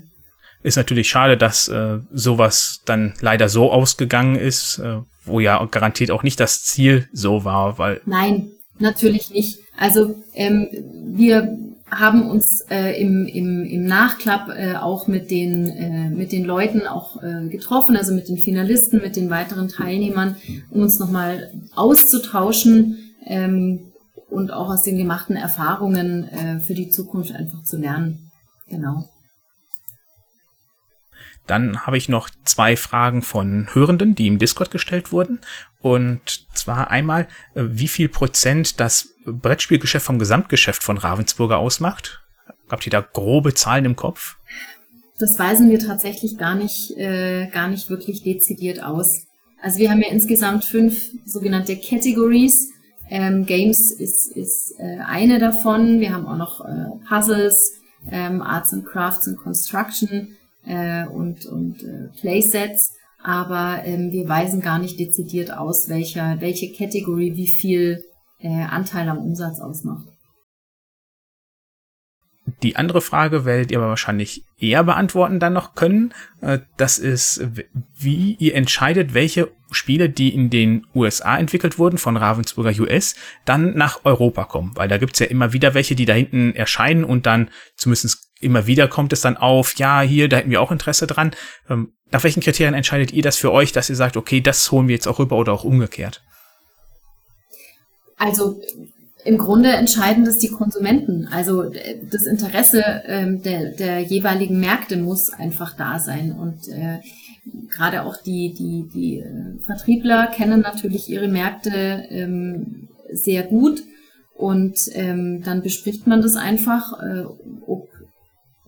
Ist 0.64 0.78
natürlich 0.78 1.10
schade, 1.10 1.38
dass 1.38 1.68
äh, 1.68 2.00
sowas 2.14 2.82
dann 2.86 3.14
leider 3.22 3.50
so 3.50 3.72
ausgegangen 3.72 4.36
ist, 4.36 4.80
äh, 4.80 4.98
wo 5.26 5.40
ja 5.40 5.64
garantiert 5.66 6.12
auch 6.12 6.24
nicht 6.24 6.40
das 6.40 6.64
Ziel 6.64 7.08
so 7.14 7.44
war, 7.46 7.78
weil. 7.78 8.02
Nein, 8.06 8.52
natürlich 8.80 9.32
nicht. 9.32 9.60
Also 9.78 10.16
ähm, 10.34 10.68
wir 11.16 11.58
haben 11.92 12.30
uns 12.30 12.62
äh, 12.70 13.02
im, 13.02 13.26
im, 13.28 13.66
im 13.66 13.84
Nachklapp 13.86 14.50
äh, 14.50 14.76
auch 14.76 15.08
mit 15.08 15.30
den, 15.30 15.68
äh, 15.68 16.10
mit 16.10 16.32
den 16.32 16.46
Leuten 16.46 16.88
auch 16.88 17.22
äh, 17.22 17.50
getroffen, 17.50 17.98
also 17.98 18.14
mit 18.14 18.30
den 18.30 18.38
Finalisten, 18.38 19.02
mit 19.02 19.18
den 19.18 19.30
weiteren 19.30 19.68
Teilnehmern, 19.68 20.38
um 20.70 20.82
uns 20.82 21.00
nochmal 21.00 21.52
auszutauschen 21.76 22.98
ähm, 23.26 23.92
und 24.30 24.52
auch 24.52 24.70
aus 24.70 24.84
den 24.84 24.98
gemachten 24.98 25.36
Erfahrungen 25.36 26.30
äh, 26.30 26.60
für 26.62 26.76
die 26.76 26.90
Zukunft 26.90 27.34
einfach 27.36 27.64
zu 27.64 27.78
lernen. 27.78 28.32
Genau. 28.70 29.10
Dann 31.48 31.86
habe 31.86 31.98
ich 31.98 32.08
noch 32.08 32.30
zwei 32.46 32.76
Fragen 32.76 33.22
von 33.22 33.68
Hörenden, 33.74 34.16
die 34.16 34.28
im 34.28 34.40
Discord 34.40 34.72
gestellt 34.72 35.12
wurden. 35.12 35.40
Und 35.82 36.48
zwar 36.54 36.92
einmal, 36.92 37.28
äh, 37.56 37.64
wie 37.68 37.88
viel 37.88 38.10
Prozent 38.10 38.80
das 38.80 39.10
Brettspielgeschäft 39.26 40.06
vom 40.06 40.20
Gesamtgeschäft 40.20 40.84
von 40.84 40.98
Ravensburger 40.98 41.58
ausmacht? 41.58 42.22
Habt 42.70 42.86
ihr 42.86 42.92
da 42.92 43.02
grobe 43.02 43.54
Zahlen 43.54 43.86
im 43.86 43.96
Kopf? 43.96 44.38
Das 45.20 45.38
weisen 45.38 45.70
wir 45.70 45.80
tatsächlich 45.80 46.38
gar 46.38 46.56
nicht, 46.56 46.92
äh, 46.98 47.48
gar 47.48 47.68
nicht 47.68 47.90
wirklich 47.90 48.24
dezidiert 48.24 48.82
aus. 48.82 49.28
Also 49.62 49.78
wir 49.78 49.92
haben 49.92 50.02
ja 50.02 50.10
insgesamt 50.10 50.66
fünf 50.66 51.00
sogenannte 51.26 51.78
Categories. 51.78 52.72
Ähm, 53.10 53.46
Games 53.46 53.92
ist, 53.92 54.36
ist 54.36 54.74
äh, 54.80 55.00
eine 55.06 55.38
davon. 55.38 56.00
Wir 56.00 56.14
haben 56.14 56.26
auch 56.26 56.38
noch 56.38 56.62
äh, 56.62 56.86
Puzzles, 57.08 57.74
ähm, 58.10 58.42
Arts 58.42 58.74
and 58.74 58.86
Crafts 58.86 59.28
und 59.28 59.38
Construction 59.38 60.38
äh, 60.66 61.06
und, 61.06 61.46
und 61.46 61.84
äh, 61.84 62.10
Playsets, 62.20 62.94
aber 63.24 63.82
ähm, 63.86 64.12
wir 64.12 64.28
weisen 64.28 64.62
gar 64.62 64.80
nicht 64.80 65.00
dezidiert 65.00 65.52
aus, 65.52 65.90
welcher, 65.90 66.38
welche 66.40 66.72
Kategorie 66.72 67.36
wie 67.36 67.48
viel 67.48 68.04
äh, 68.40 68.48
Anteil 68.48 69.08
am 69.10 69.20
Umsatz 69.20 69.60
ausmacht. 69.60 70.08
Die 72.64 72.76
andere 72.76 73.02
Frage 73.02 73.46
werdet 73.46 73.72
ihr 73.72 73.80
aber 73.80 73.90
wahrscheinlich 73.90 74.44
eher 74.60 74.84
beantworten 74.84 75.40
dann 75.40 75.54
noch 75.54 75.74
können. 75.76 76.14
Äh, 76.42 76.60
das 76.78 77.00
ist, 77.00 77.46
wie 77.98 78.36
ihr 78.40 78.56
entscheidet, 78.56 79.14
welche 79.14 79.52
Spiele, 79.72 80.10
die 80.10 80.34
in 80.34 80.50
den 80.50 80.86
USA 80.94 81.38
entwickelt 81.38 81.80
wurden, 81.80 81.98
von 81.98 82.18
Ravensburger 82.18 82.74
US, 82.82 83.16
dann 83.46 83.76
nach 83.76 84.04
Europa 84.04 84.46
kommen. 84.46 84.72
Weil 84.76 84.90
da 84.90 84.98
gibt's 84.98 85.20
ja 85.20 85.28
immer 85.28 85.54
wieder 85.54 85.74
welche, 85.74 85.96
die 85.96 86.06
da 86.06 86.14
hinten 86.14 86.54
erscheinen 86.54 87.04
und 87.04 87.26
dann 87.26 87.50
zumindest 87.76 88.31
immer 88.42 88.68
wieder 88.68 88.88
kommt 88.88 89.14
es 89.14 89.22
dann 89.22 89.38
auf, 89.38 89.76
ja, 89.76 90.02
hier, 90.02 90.28
da 90.28 90.38
hätten 90.38 90.52
wir 90.52 90.62
auch 90.62 90.72
Interesse 90.72 91.08
dran. 91.08 91.32
Ähm, 91.70 91.94
nach 92.12 92.24
welchen 92.24 92.42
Kriterien 92.42 92.74
entscheidet 92.74 93.14
ihr 93.14 93.24
das 93.24 93.38
für 93.38 93.52
euch, 93.52 93.72
dass 93.72 93.90
ihr 93.90 93.96
sagt, 93.96 94.18
okay, 94.18 94.42
das 94.42 94.72
holen 94.72 94.88
wir 94.88 94.96
jetzt 94.96 95.08
auch 95.08 95.20
rüber 95.20 95.38
oder 95.38 95.54
auch 95.54 95.64
umgekehrt? 95.64 96.22
Also 98.18 98.62
im 99.24 99.38
Grunde 99.38 99.70
entscheiden 99.70 100.26
das 100.26 100.40
die 100.40 100.50
Konsumenten. 100.50 101.28
Also 101.28 101.72
das 102.10 102.26
Interesse 102.26 102.84
ähm, 103.06 103.42
der, 103.42 103.72
der 103.72 104.00
jeweiligen 104.00 104.60
Märkte 104.60 104.98
muss 104.98 105.32
einfach 105.32 105.76
da 105.76 106.00
sein. 106.00 106.32
Und 106.32 106.68
äh, 106.68 107.00
gerade 107.70 108.04
auch 108.04 108.18
die, 108.18 108.54
die, 108.54 108.90
die 108.94 109.20
äh, 109.20 109.64
Vertriebler 109.66 110.28
kennen 110.28 110.62
natürlich 110.62 111.10
ihre 111.10 111.28
Märkte 111.28 112.06
ähm, 112.10 112.90
sehr 113.12 113.44
gut. 113.44 113.84
Und 114.34 114.90
ähm, 114.94 115.44
dann 115.44 115.62
bespricht 115.62 116.08
man 116.08 116.24
das 116.24 116.36
einfach, 116.36 117.00
äh, 117.00 117.26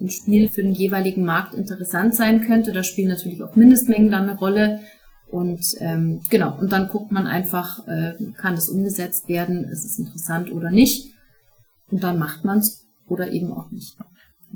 ob 0.03 0.07
ein 0.07 0.09
Spiel 0.09 0.49
für 0.49 0.61
den 0.61 0.73
jeweiligen 0.73 1.23
Markt 1.23 1.53
interessant 1.53 2.13
sein 2.15 2.45
könnte. 2.45 2.73
Da 2.73 2.83
spielen 2.83 3.09
natürlich 3.09 3.41
auch 3.41 3.55
Mindestmengen 3.55 4.11
dann 4.11 4.29
eine 4.29 4.37
Rolle. 4.37 4.81
Und 5.27 5.63
ähm, 5.79 6.21
genau, 6.29 6.57
und 6.59 6.71
dann 6.71 6.89
guckt 6.89 7.11
man 7.11 7.25
einfach, 7.25 7.87
äh, 7.87 8.13
kann 8.37 8.55
das 8.55 8.69
umgesetzt 8.69 9.27
werden, 9.27 9.63
ist 9.63 9.85
es 9.85 9.97
interessant 9.97 10.51
oder 10.51 10.69
nicht. 10.69 11.13
Und 11.89 12.03
dann 12.03 12.19
macht 12.19 12.43
man 12.43 12.59
es 12.59 12.85
oder 13.07 13.31
eben 13.31 13.51
auch 13.51 13.71
nicht. 13.71 13.97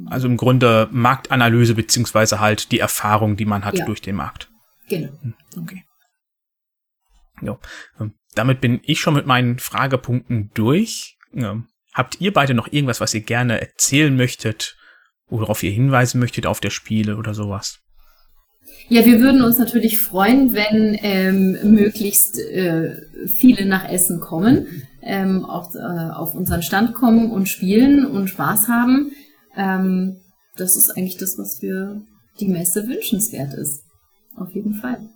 Also 0.06 0.28
im 0.28 0.38
Grunde 0.38 0.88
Marktanalyse 0.92 1.74
beziehungsweise 1.74 2.40
halt 2.40 2.72
die 2.72 2.80
Erfahrung, 2.80 3.38
die 3.38 3.46
man 3.46 3.66
hat 3.66 3.80
ja. 3.80 3.86
durch 3.86 4.02
den 4.02 4.16
Markt. 4.16 4.52
Genau. 4.88 5.10
Hm, 5.22 5.34
okay. 5.60 5.84
Ja. 7.42 7.58
Ähm, 8.00 8.14
damit 8.36 8.62
bin 8.62 8.82
ich 8.84 9.00
schon 9.00 9.16
mit 9.16 9.26
meinen 9.26 9.58
Fragepunkten 9.58 10.52
durch. 10.54 11.18
Habt 11.94 12.22
ihr 12.22 12.32
beide 12.32 12.54
noch 12.54 12.72
irgendwas, 12.72 13.02
was 13.02 13.14
ihr 13.16 13.22
gerne 13.22 13.60
erzählen 13.60 14.16
möchtet, 14.16 14.78
worauf 15.30 15.64
ihr 15.64 15.72
hinweisen 15.72 16.20
möchtet 16.20 16.46
auf 16.46 16.60
der 16.60 16.70
Spiele 16.70 17.18
oder 17.18 17.34
sowas? 17.34 17.80
Ja, 18.90 19.06
wir 19.06 19.20
würden 19.20 19.42
uns 19.42 19.58
natürlich 19.58 20.00
freuen, 20.00 20.54
wenn 20.54 20.98
ähm, 21.02 21.74
möglichst 21.74 22.40
äh, 22.40 23.02
viele 23.28 23.66
nach 23.66 23.90
Essen 23.90 24.20
kommen, 24.20 24.68
ähm, 25.02 25.44
auch 25.44 25.76
äh, 25.76 26.12
auf 26.14 26.36
unseren 26.36 26.62
Stand 26.62 26.94
kommen 26.94 27.32
und 27.32 27.50
spielen 27.50 28.06
und 28.06 28.30
Spaß 28.30 28.70
haben. 28.70 29.12
Ähm, 29.58 30.18
das 30.56 30.78
ist 30.78 30.92
eigentlich 30.92 31.18
das, 31.18 31.38
was 31.38 31.60
für 31.60 32.02
die 32.40 32.48
Messe 32.48 32.88
wünschenswert 32.88 33.54
ist. 33.54 33.84
Auf 34.38 34.54
jeden 34.54 34.76
Fall. 34.76 35.10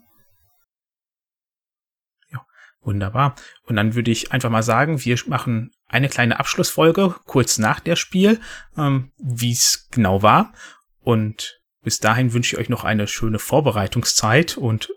Wunderbar. 2.83 3.35
Und 3.63 3.75
dann 3.75 3.93
würde 3.93 4.09
ich 4.09 4.31
einfach 4.31 4.49
mal 4.49 4.63
sagen, 4.63 5.03
wir 5.05 5.17
machen 5.27 5.71
eine 5.87 6.09
kleine 6.09 6.39
Abschlussfolge 6.39 7.15
kurz 7.25 7.59
nach 7.59 7.79
der 7.79 7.95
Spiel, 7.95 8.39
ähm, 8.75 9.11
wie 9.17 9.51
es 9.51 9.87
genau 9.91 10.23
war. 10.23 10.53
Und 10.99 11.61
bis 11.83 11.99
dahin 11.99 12.33
wünsche 12.33 12.55
ich 12.55 12.59
euch 12.59 12.69
noch 12.69 12.83
eine 12.83 13.07
schöne 13.07 13.39
Vorbereitungszeit 13.39 14.57
und 14.57 14.89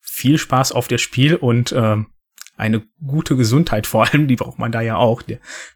viel 0.00 0.38
Spaß 0.38 0.72
auf 0.72 0.88
das 0.88 1.00
Spiel 1.00 1.36
und 1.36 1.72
ähm, 1.72 2.06
eine 2.56 2.82
gute 3.04 3.36
Gesundheit 3.36 3.86
vor 3.86 4.06
allem, 4.06 4.28
die 4.28 4.36
braucht 4.36 4.58
man 4.58 4.72
da 4.72 4.80
ja 4.80 4.96
auch. 4.96 5.22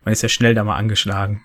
Man 0.04 0.12
ist 0.12 0.22
ja 0.22 0.28
schnell 0.28 0.54
da 0.54 0.64
mal 0.64 0.76
angeschlagen. 0.76 1.42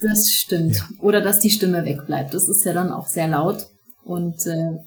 Das 0.00 0.30
stimmt. 0.30 0.76
Ja. 0.76 0.88
Oder 1.00 1.22
dass 1.22 1.40
die 1.40 1.50
Stimme 1.50 1.84
wegbleibt. 1.84 2.34
Das 2.34 2.48
ist 2.48 2.64
ja 2.64 2.74
dann 2.74 2.92
auch 2.92 3.06
sehr 3.06 3.28
laut. 3.28 3.66
Und 4.04 4.46
äh, 4.46 4.78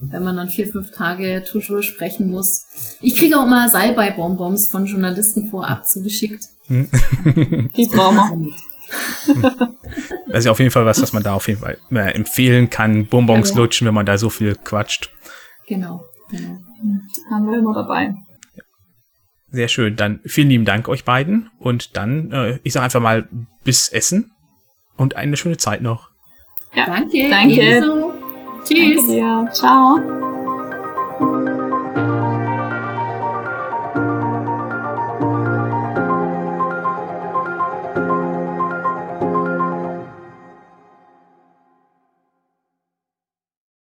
wenn 0.00 0.22
man 0.22 0.36
dann 0.36 0.48
vier, 0.48 0.68
fünf 0.68 0.92
Tage 0.92 1.44
toujours 1.48 1.84
sprechen 1.84 2.30
muss. 2.30 2.66
Ich 3.00 3.16
kriege 3.16 3.38
auch 3.38 3.46
immer 3.46 3.68
Salbei-Bonbons 3.68 4.68
von 4.70 4.86
Journalisten 4.86 5.50
vorab 5.50 5.86
zugeschickt. 5.86 6.44
Hm. 6.66 6.88
die 7.76 7.86
brauchen 7.86 8.46
wir. 8.46 8.52
Das 10.28 10.40
ist 10.40 10.44
ja 10.44 10.50
auf 10.50 10.58
jeden 10.58 10.70
Fall 10.70 10.84
was, 10.84 11.00
was 11.00 11.12
man 11.12 11.22
da 11.22 11.34
auf 11.34 11.48
jeden 11.48 11.60
Fall 11.60 11.78
empfehlen 11.90 12.68
kann. 12.70 13.06
Bonbons 13.06 13.50
ja. 13.50 13.56
lutschen, 13.56 13.86
wenn 13.86 13.94
man 13.94 14.06
da 14.06 14.18
so 14.18 14.28
viel 14.30 14.54
quatscht. 14.54 15.10
Genau, 15.66 16.04
genau. 16.30 16.58
Haben 17.30 17.50
wir 17.50 17.58
immer 17.58 17.74
dabei. 17.74 18.14
Sehr 19.50 19.68
schön. 19.68 19.96
Dann 19.96 20.20
vielen 20.24 20.50
lieben 20.50 20.64
Dank 20.64 20.88
euch 20.88 21.04
beiden. 21.04 21.50
Und 21.58 21.96
dann, 21.96 22.30
äh, 22.32 22.58
ich 22.62 22.74
sage 22.74 22.84
einfach 22.84 23.00
mal, 23.00 23.28
bis 23.64 23.88
Essen 23.88 24.32
und 24.96 25.16
eine 25.16 25.36
schöne 25.36 25.56
Zeit 25.56 25.80
noch. 25.80 26.10
Ja, 26.74 26.86
danke. 26.86 27.28
Danke. 27.30 27.54
Ebenso. 27.54 28.17
Tschüss. 28.68 29.06
Ciao. 29.52 30.27